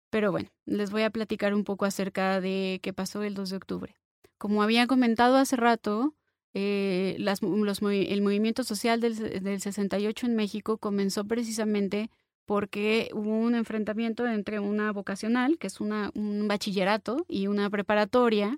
[0.09, 3.55] Pero bueno, les voy a platicar un poco acerca de qué pasó el 2 de
[3.57, 3.98] octubre.
[4.37, 6.15] Como había comentado hace rato,
[6.53, 12.09] eh, el movimiento social del, del 68 en México comenzó precisamente
[12.49, 18.57] porque hubo un enfrentamiento entre una vocacional, que es un bachillerato, y una preparatoria.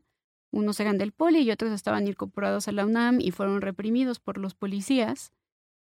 [0.50, 4.38] Unos eran del poli y otros estaban incorporados a la UNAM y fueron reprimidos por
[4.38, 5.34] los policías.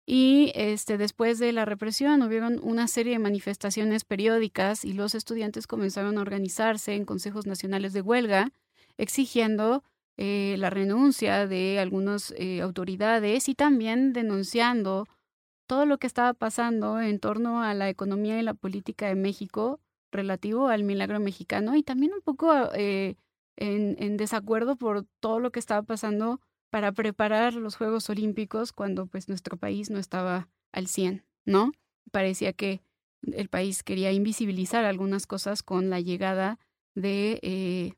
[0.08, 5.68] Y este, después de la represión hubieron una serie de manifestaciones periódicas y los estudiantes
[5.68, 8.52] comenzaron a organizarse en consejos nacionales de huelga,
[8.98, 9.84] exigiendo
[10.18, 15.08] eh, la renuncia de algunas eh, autoridades y también denunciando
[15.68, 19.80] todo lo que estaba pasando en torno a la economía y la política de México
[20.12, 23.16] relativo al milagro mexicano y también un poco eh,
[23.56, 29.30] en, desacuerdo por todo lo que estaba pasando para preparar los Juegos Olímpicos cuando pues
[29.30, 31.72] nuestro país no estaba al 100, ¿no?
[32.12, 32.82] Parecía que
[33.24, 36.60] el país quería invisibilizar algunas cosas con la llegada
[36.96, 37.96] de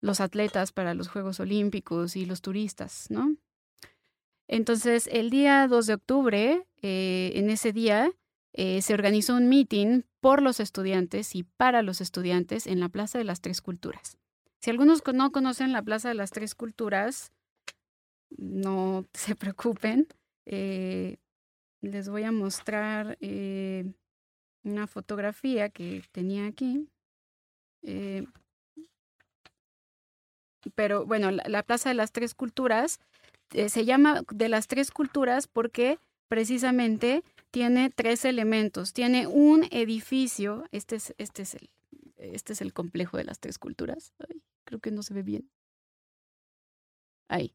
[0.00, 3.36] los atletas para los Juegos Olímpicos y los turistas, ¿no?
[4.46, 8.10] Entonces, el día 2 de octubre, eh, en ese día,
[8.54, 13.18] eh, se organizó un meeting por los estudiantes y para los estudiantes en la Plaza
[13.18, 14.16] de las Tres Culturas.
[14.60, 17.30] Si algunos no conocen la Plaza de las Tres Culturas,
[18.30, 20.08] no se preocupen.
[20.46, 21.18] Eh,
[21.82, 23.18] les voy a mostrar
[24.64, 26.88] una fotografía que tenía aquí.
[30.74, 33.00] Pero bueno, la Plaza de las Tres Culturas
[33.52, 38.92] eh, se llama de las tres culturas porque precisamente tiene tres elementos.
[38.92, 41.70] Tiene un edificio, este es, este es, el,
[42.16, 44.12] este es el complejo de las tres culturas.
[44.64, 45.50] creo que no se ve bien.
[47.28, 47.54] Ahí.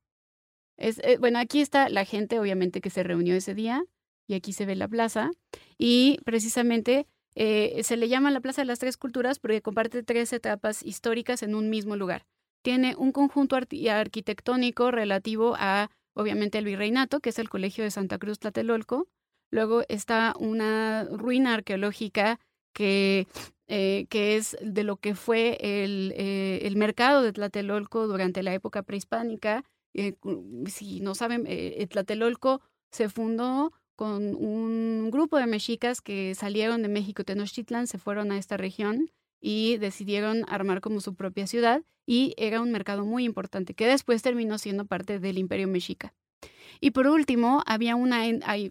[0.78, 3.84] Es, eh, bueno, aquí está la gente, obviamente, que se reunió ese día,
[4.28, 5.32] y aquí se ve la plaza.
[5.78, 10.34] Y precisamente eh, se le llama la Plaza de las Tres Culturas porque comparte tres
[10.34, 12.26] etapas históricas en un mismo lugar
[12.64, 18.18] tiene un conjunto arquitectónico relativo a, obviamente, el virreinato, que es el Colegio de Santa
[18.18, 19.08] Cruz Tlatelolco.
[19.52, 22.40] Luego está una ruina arqueológica
[22.74, 23.28] que
[23.68, 28.54] eh, que es de lo que fue el, eh, el, mercado de Tlatelolco durante la
[28.54, 29.64] época prehispánica.
[29.94, 30.16] Eh,
[30.66, 31.48] si no saben,
[31.90, 32.62] Tlatelolco
[32.92, 38.38] se fundó con un grupo de mexicas que salieron de México Tenochtitlan, se fueron a
[38.38, 39.12] esta región
[39.46, 44.22] y decidieron armar como su propia ciudad y era un mercado muy importante que después
[44.22, 46.14] terminó siendo parte del imperio mexica.
[46.80, 48.24] Y por último, había una,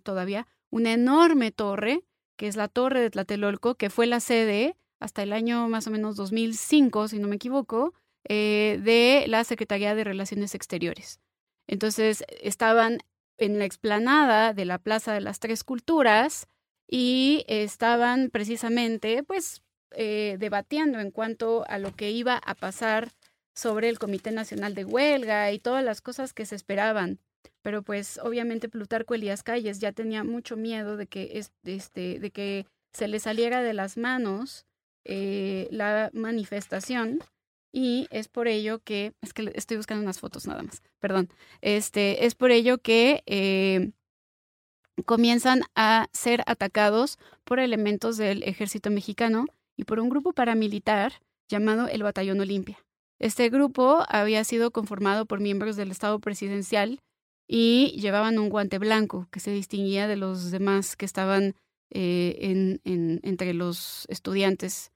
[0.02, 2.04] todavía una enorme torre,
[2.36, 5.90] que es la torre de Tlatelolco, que fue la sede hasta el año más o
[5.90, 7.92] menos 2005, si no me equivoco,
[8.24, 11.20] eh, de la Secretaría de Relaciones Exteriores.
[11.66, 13.00] Entonces, estaban
[13.36, 16.46] en la explanada de la Plaza de las Tres Culturas
[16.88, 19.61] y estaban precisamente, pues,
[19.94, 23.10] eh, debatiendo en cuanto a lo que iba a pasar
[23.54, 27.18] sobre el Comité Nacional de Huelga y todas las cosas que se esperaban.
[27.62, 32.66] Pero pues obviamente Plutarco Elías Calles ya tenía mucho miedo de que, este, de que
[32.92, 34.66] se le saliera de las manos
[35.04, 37.20] eh, la manifestación
[37.72, 41.30] y es por ello que, es que estoy buscando unas fotos nada más, perdón,
[41.62, 43.92] este, es por ello que eh,
[45.06, 49.46] comienzan a ser atacados por elementos del ejército mexicano
[49.76, 51.14] y por un grupo paramilitar
[51.48, 52.78] llamado el Batallón Olimpia.
[53.18, 56.98] Este grupo había sido conformado por miembros del Estado presidencial
[57.46, 61.54] y llevaban un guante blanco que se distinguía de los demás que estaban
[61.90, 64.90] eh, en, entre los estudiantes.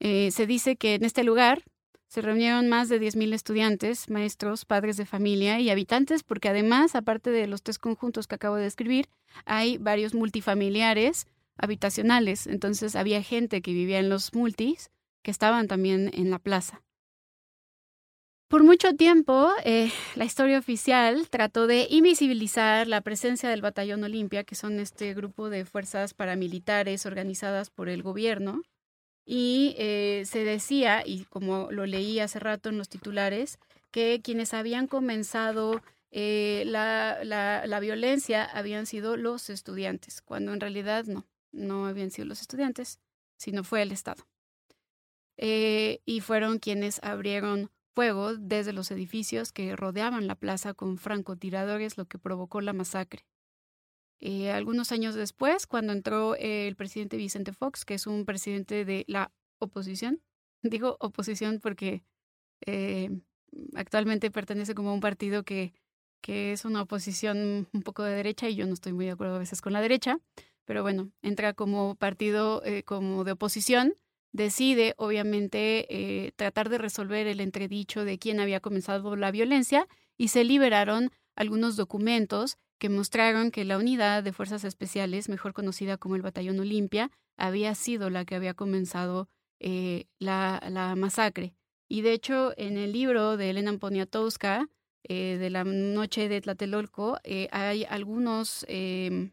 [0.00, 1.62] Eh, se dice que en este lugar
[2.08, 7.30] se reunieron más de 10.000 estudiantes, maestros, padres de familia y habitantes, porque además, aparte
[7.30, 9.06] de los tres conjuntos que acabo de describir,
[9.44, 11.28] hay varios multifamiliares
[11.60, 12.46] habitacionales.
[12.46, 14.90] Entonces había gente que vivía en los multis
[15.22, 16.82] que estaban también en la plaza.
[18.48, 24.42] Por mucho tiempo, eh, la historia oficial trató de invisibilizar la presencia del Batallón Olimpia,
[24.42, 28.62] que son este grupo de fuerzas paramilitares organizadas por el gobierno,
[29.24, 33.60] y eh, se decía, y como lo leí hace rato en los titulares,
[33.92, 35.80] que quienes habían comenzado
[36.10, 42.26] eh, la, la, violencia habían sido los estudiantes, cuando en realidad no, no habían sido
[42.26, 43.00] los estudiantes,
[43.36, 44.26] sino fue el Estado.
[45.36, 51.96] Eh, y fueron quienes abrieron fuego desde los edificios que rodeaban la plaza con francotiradores,
[51.96, 53.24] lo que provocó la masacre.
[54.20, 59.04] Eh, algunos años después, cuando entró el presidente Vicente Fox, que es un presidente de
[59.08, 60.22] la oposición,
[60.62, 62.04] digo oposición porque
[62.66, 63.10] eh,
[63.74, 65.72] actualmente pertenece como a un partido que,
[66.20, 69.36] que es una oposición un poco de derecha y yo no estoy muy de acuerdo
[69.36, 70.20] a veces con la derecha,
[70.70, 73.94] pero bueno, entra como partido eh, como de oposición,
[74.30, 80.44] decide obviamente tratar de resolver el entredicho de quién había comenzado la violencia y se
[80.44, 86.22] liberaron algunos documentos que mostraron que la unidad de fuerzas especiales, mejor conocida como el
[86.22, 91.54] Batallón Olimpia, había sido la que había comenzado eh, la, la, masacre.
[91.88, 94.68] Y de hecho, en el libro de Elena Poniatowska,
[95.04, 99.32] eh, de la noche de Tlatelolco, eh, hay algunos em,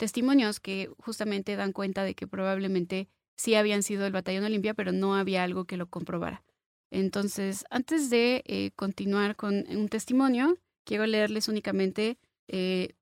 [0.00, 4.90] testimonios que justamente dan cuenta de que probablemente sí habían sido el Batallón Olimpia, pero
[4.90, 6.42] no había algo que lo comprobara.
[6.90, 12.94] Entonces, antes de continuar con un testimonio, quiero leerles únicamente eh,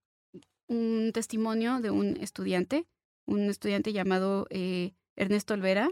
[0.66, 2.86] un testimonio de un estudiante,
[3.26, 5.90] un estudiante llamado eh, Ernesto Olvera,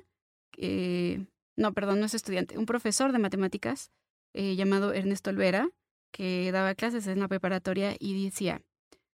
[1.57, 3.91] no, perdón, no es estudiante, un profesor de matemáticas
[4.35, 5.71] eh, llamado Ernesto Olvera,
[6.13, 8.63] que daba clases en la preparatoria y decía,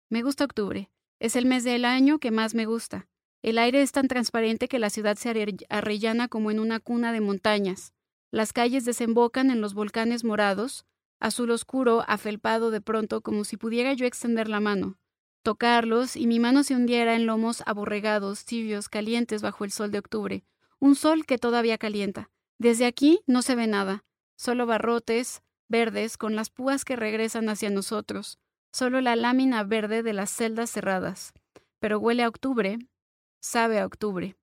[0.09, 3.09] me gusta octubre, es el mes del año que más me gusta.
[3.43, 7.21] El aire es tan transparente que la ciudad se arrellana como en una cuna de
[7.21, 7.93] montañas.
[8.31, 10.85] Las calles desembocan en los volcanes morados,
[11.21, 14.99] azul oscuro, afelpado de pronto, como si pudiera yo extender la mano,
[15.43, 19.99] tocarlos y mi mano se hundiera en lomos aborregados, tibios, calientes bajo el sol de
[19.99, 20.45] octubre,
[20.79, 22.31] un sol que todavía calienta.
[22.59, 24.05] Desde aquí no se ve nada,
[24.37, 28.39] solo barrotes verdes con las púas que regresan hacia nosotros,
[28.73, 31.33] solo la lámina verde de las celdas cerradas.
[31.81, 32.79] Pero huele a octubre,
[33.41, 34.37] sabe a octubre.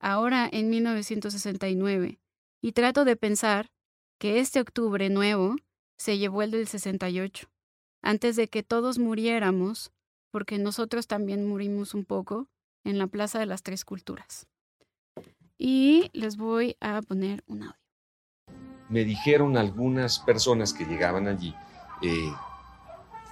[0.00, 2.20] Ahora en 1969,
[2.62, 3.70] y trato de pensar
[4.18, 5.56] que este octubre nuevo
[5.98, 7.48] se llevó el del 68,
[8.02, 9.92] antes de que todos muriéramos,
[10.30, 12.48] porque nosotros también murimos un poco
[12.84, 14.46] en la Plaza de las Tres Culturas.
[15.58, 17.76] Y les voy a poner un audio.
[18.88, 21.54] Me dijeron algunas personas que llegaban allí,
[22.02, 22.32] eh,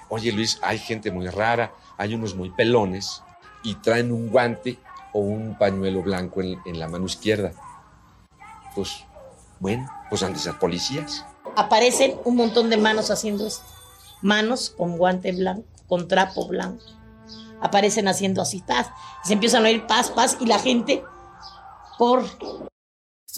[0.08, 3.22] oye Luis, hay gente muy rara, hay unos muy pelones
[3.62, 4.78] y traen un guante
[5.12, 7.52] o un pañuelo blanco en, la mano izquierda.
[8.74, 9.04] Pues,
[9.60, 11.24] bueno, pues han de ser policías
[11.58, 13.64] aparecen un montón de manos haciendo esto.
[14.22, 16.84] Manos con guante blanco, con trapo blanco.
[17.60, 18.62] Aparecen haciendo así,
[19.24, 21.02] y se empiezan a oír paz, paz, y la gente
[21.98, 22.28] corre.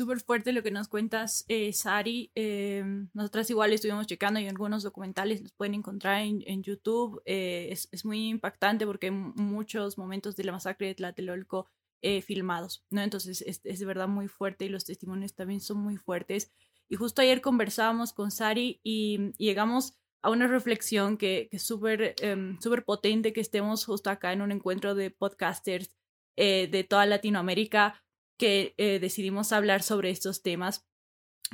[0.00, 2.32] Súper fuerte lo que nos cuentas, eh, Sari.
[2.34, 2.82] Eh,
[3.12, 7.20] nosotras igual estuvimos checando y algunos documentales los pueden encontrar en, YouTube.
[7.26, 11.66] Eh, es, muy impactante porque hay muchos momentos de la masacre de Tlatelolco
[12.00, 13.02] eh, filmados, ¿no?
[13.02, 16.50] Entonces es, de verdad muy fuerte y los testimonios también son muy fuertes.
[16.88, 22.14] Y justo ayer conversábamos con Sari y, llegamos a una reflexión que, que es súper
[22.22, 25.94] eh, super potente que estemos justo acá en un encuentro de podcasters
[26.42, 28.02] eh, de toda Latinoamérica
[28.40, 30.88] que eh, decidimos hablar sobre estos temas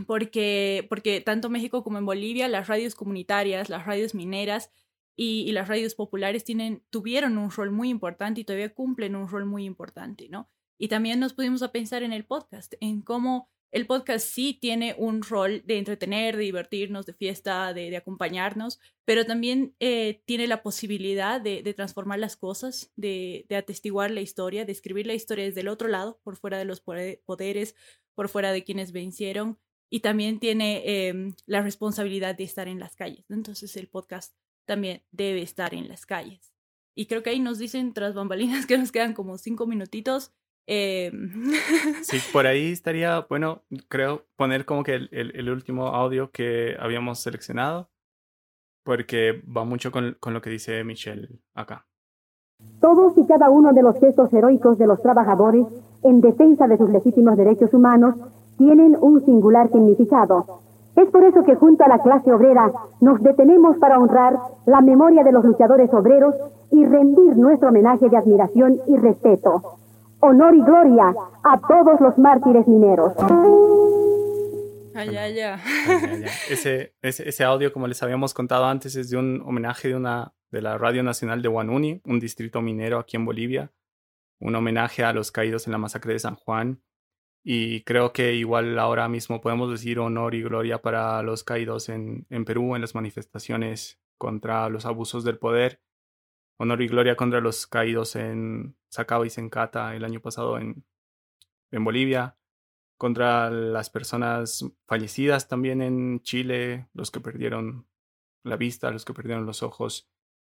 [0.06, 4.70] porque, porque tanto México como en Bolivia las radios comunitarias, las radios mineras
[5.16, 9.26] y, y, las radios populares tienen, tuvieron un rol muy importante y todavía cumplen un
[9.26, 10.48] rol muy importante, ¿no?
[10.78, 14.94] Y también nos pudimos a pensar en el podcast, en cómo el podcast sí tiene
[14.96, 20.62] un rol de entretener, de divertirnos, de fiesta, de, acompañarnos, pero también eh, tiene la
[20.62, 25.68] posibilidad de, transformar las cosas, de, atestiguar la historia, de escribir la historia desde el
[25.68, 27.74] otro lado, por fuera de los poderes,
[28.14, 29.58] por fuera de quienes vencieron,
[29.90, 33.24] y también tiene eh, la responsabilidad de estar en las calles.
[33.30, 36.52] Entonces el podcast también debe estar en las calles.
[36.96, 40.32] Y creo que ahí nos dicen tras bambalinas que nos quedan como cinco minutitos.
[40.66, 41.12] Eh...
[42.02, 46.76] Sí, por ahí estaría, bueno, creo poner como que el, el, el, último audio que
[46.78, 47.90] habíamos seleccionado,
[48.84, 51.86] porque va mucho con, con lo que dice Michelle acá.
[52.80, 55.66] Todos y cada uno de los gestos heroicos de los trabajadores
[56.02, 58.14] en defensa de sus legítimos derechos humanos
[58.56, 60.62] tienen un singular significado.
[60.94, 65.24] Es por eso que junto a la clase obrera nos detenemos para honrar la memoria
[65.24, 66.34] de los luchadores obreros
[66.70, 69.75] y rendir nuestro homenaje de admiración y respeto
[70.26, 71.14] honor y gloria
[71.44, 73.12] a todos los mártires mineros.
[74.94, 76.24] Ay, ay, ay.
[76.50, 80.34] Ese, ese, ese, audio, como les habíamos contado antes, es de un homenaje de, una,
[80.50, 83.72] de la Radio Nacional de Huanuni, un distrito minero aquí en Bolivia,
[84.40, 86.82] un homenaje a los caídos en la masacre de San Juan.
[87.44, 92.26] Y creo que igual ahora mismo podemos decir honor y gloria para los caídos en,
[92.30, 95.80] en Perú en las manifestaciones contra los abusos del poder
[96.58, 100.84] honor y gloria contra los caídos en Sacaba y Sencata el año pasado en,
[101.70, 102.36] en Bolivia,
[102.96, 107.86] contra las personas fallecidas también en Chile, los que perdieron
[108.42, 110.08] la vista, los que perdieron los ojos.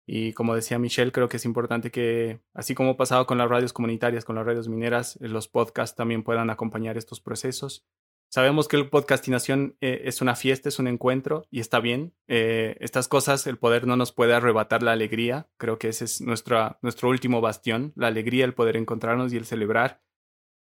[0.06, 3.48] Y como decía Michelle, creo que es importante que, así como ha pasado con las
[3.48, 7.86] radios comunitarias, con las radios mineras, los podcasts también puedan acompañar estos procesos
[8.34, 12.16] Sabemos que el podcastinación eh, es una fiesta, es un encuentro y está bien.
[12.26, 15.48] Eh, estas cosas, el poder no nos puede arrebatar la alegría.
[15.56, 19.44] Creo que ese es nuestra, nuestro último bastión, la alegría, el poder encontrarnos y el
[19.44, 20.02] celebrar.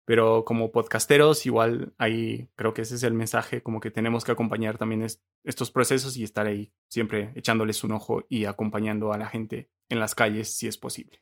[0.03, 4.34] Pero como podcasteros, igual ahí creo que ese es el mensaje, como que tenemos que
[4.34, 9.18] acompañar también es, estos procesos y estar ahí siempre echándoles un ojo y acompañando a
[9.18, 11.22] la gente en las calles si es posible.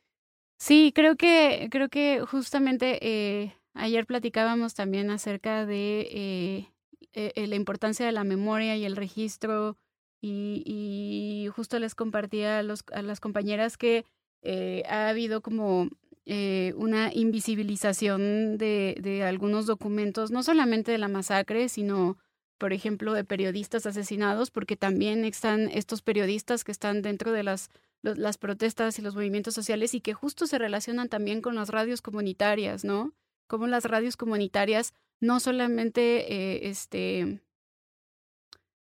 [0.58, 6.68] Sí, creo que, creo que justamente eh, Ayer platicábamos también acerca de eh,
[7.12, 9.76] eh, la importancia de la memoria y el registro
[10.20, 14.04] y, y justo les compartía a, los, a las compañeras que
[14.42, 15.88] eh, ha habido como
[16.26, 22.16] eh, una invisibilización de, de algunos documentos, no solamente de la masacre, sino
[22.58, 27.68] por ejemplo, de periodistas asesinados, porque también están estos periodistas que están dentro de las,
[28.02, 32.00] las protestas y los movimientos sociales y que justo se relacionan también con las radios
[32.00, 33.12] comunitarias, ¿no?
[33.46, 37.40] Cómo las radios comunitarias no solamente, eh, este, eh,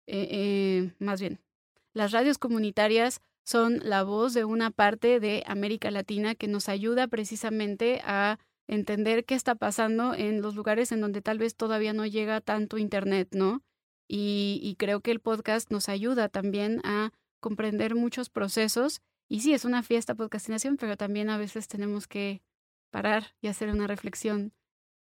[0.07, 1.39] eh, más bien,
[1.93, 7.07] las radios comunitarias son la voz de una parte de América Latina que nos ayuda
[7.07, 12.05] precisamente a entender qué está pasando en los lugares en donde tal vez todavía no
[12.05, 13.63] llega tanto Internet, ¿no?
[14.07, 19.01] Y, y creo que el podcast nos ayuda también a comprender muchos procesos.
[19.27, 22.41] Y sí, es una fiesta podcastinación, pero también a veces tenemos que
[22.91, 24.53] parar y hacer una reflexión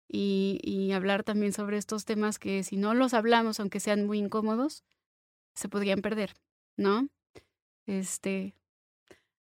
[0.08, 4.84] y, hablar también sobre estos temas que si no los hablamos, aunque sean muy incómodos,
[5.54, 6.34] se podrían perder,
[6.76, 7.08] ¿no?
[7.86, 8.54] Este.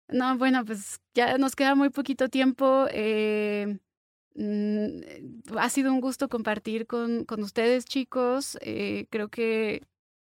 [0.09, 2.87] No, bueno, pues ya nos queda muy poquito tiempo.
[2.91, 3.79] Eh,
[4.35, 8.59] mm, ha sido un gusto compartir con, con ustedes, chicos.
[8.61, 9.83] Eh, creo que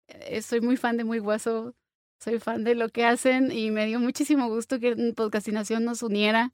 [0.09, 1.75] eh, soy muy fan de Muy Guaso.
[2.21, 6.53] Soy fan de lo que hacen y me dio muchísimo gusto que Podcastinación nos uniera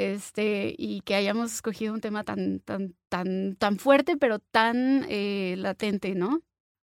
[0.00, 5.54] este, y que hayamos escogido un tema tan, tan, tan, tan fuerte, pero tan eh,
[5.58, 6.42] latente, ¿no?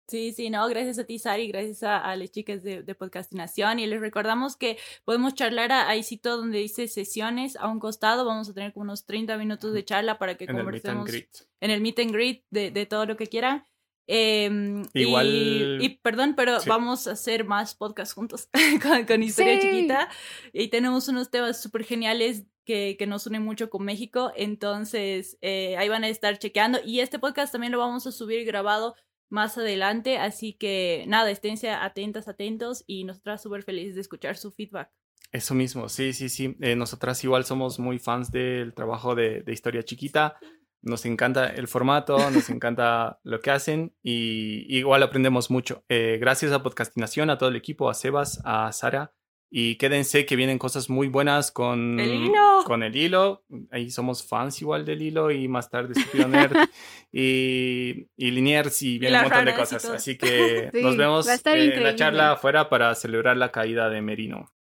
[0.06, 3.78] Sí, sí, no, gracias a ti, Sari, gracias a, a las chicas de, de, Podcastinación.
[3.78, 8.26] Y les recordamos que podemos charlar ahí sitio donde dice sesiones a un costado.
[8.26, 11.26] Vamos a tener como unos 30 minutos de charla para que en conversemos el
[11.60, 13.64] en el meet and greet de, de todo lo que quieran.
[14.06, 15.26] Eh, Igual.
[15.26, 16.68] Y, y, perdón, pero sí.
[16.68, 18.50] vamos a hacer más podcasts juntos
[18.82, 19.68] con, con Historia Sí.
[19.68, 20.10] Chiquita.
[20.52, 24.32] Y tenemos unos temas súper geniales que, que nos une mucho con México.
[24.36, 26.78] Entonces, eh, ahí van a estar chequeando.
[26.84, 28.94] Y este podcast también lo vamos a subir grabado
[29.30, 30.18] más adelante.
[30.18, 34.90] Así que nada, esténse atentas, atentos y nosotras súper felices de escuchar su feedback.
[35.32, 36.56] Eso mismo, sí, sí, sí.
[36.60, 40.36] Eh, nosotras igual somos muy fans del trabajo de, de Historia Chiquita.
[40.80, 45.82] Nos encanta el formato, nos encanta lo que hacen y igual aprendemos mucho.
[45.88, 49.14] Eh, gracias a Podcastinación, a todo el equipo, a Sebas, a Sara.
[49.56, 52.64] Y quédense que vienen cosas muy buenas con el hilo.
[52.64, 53.44] Con el hilo.
[53.70, 56.56] Ahí somos fans igual del hilo y más tarde Stupido Nerd
[57.12, 59.84] y, y Liniers y viene un montón de cosas.
[59.84, 64.52] Así que Sí, nos vemos en la charla afuera para celebrar la caída de Merino.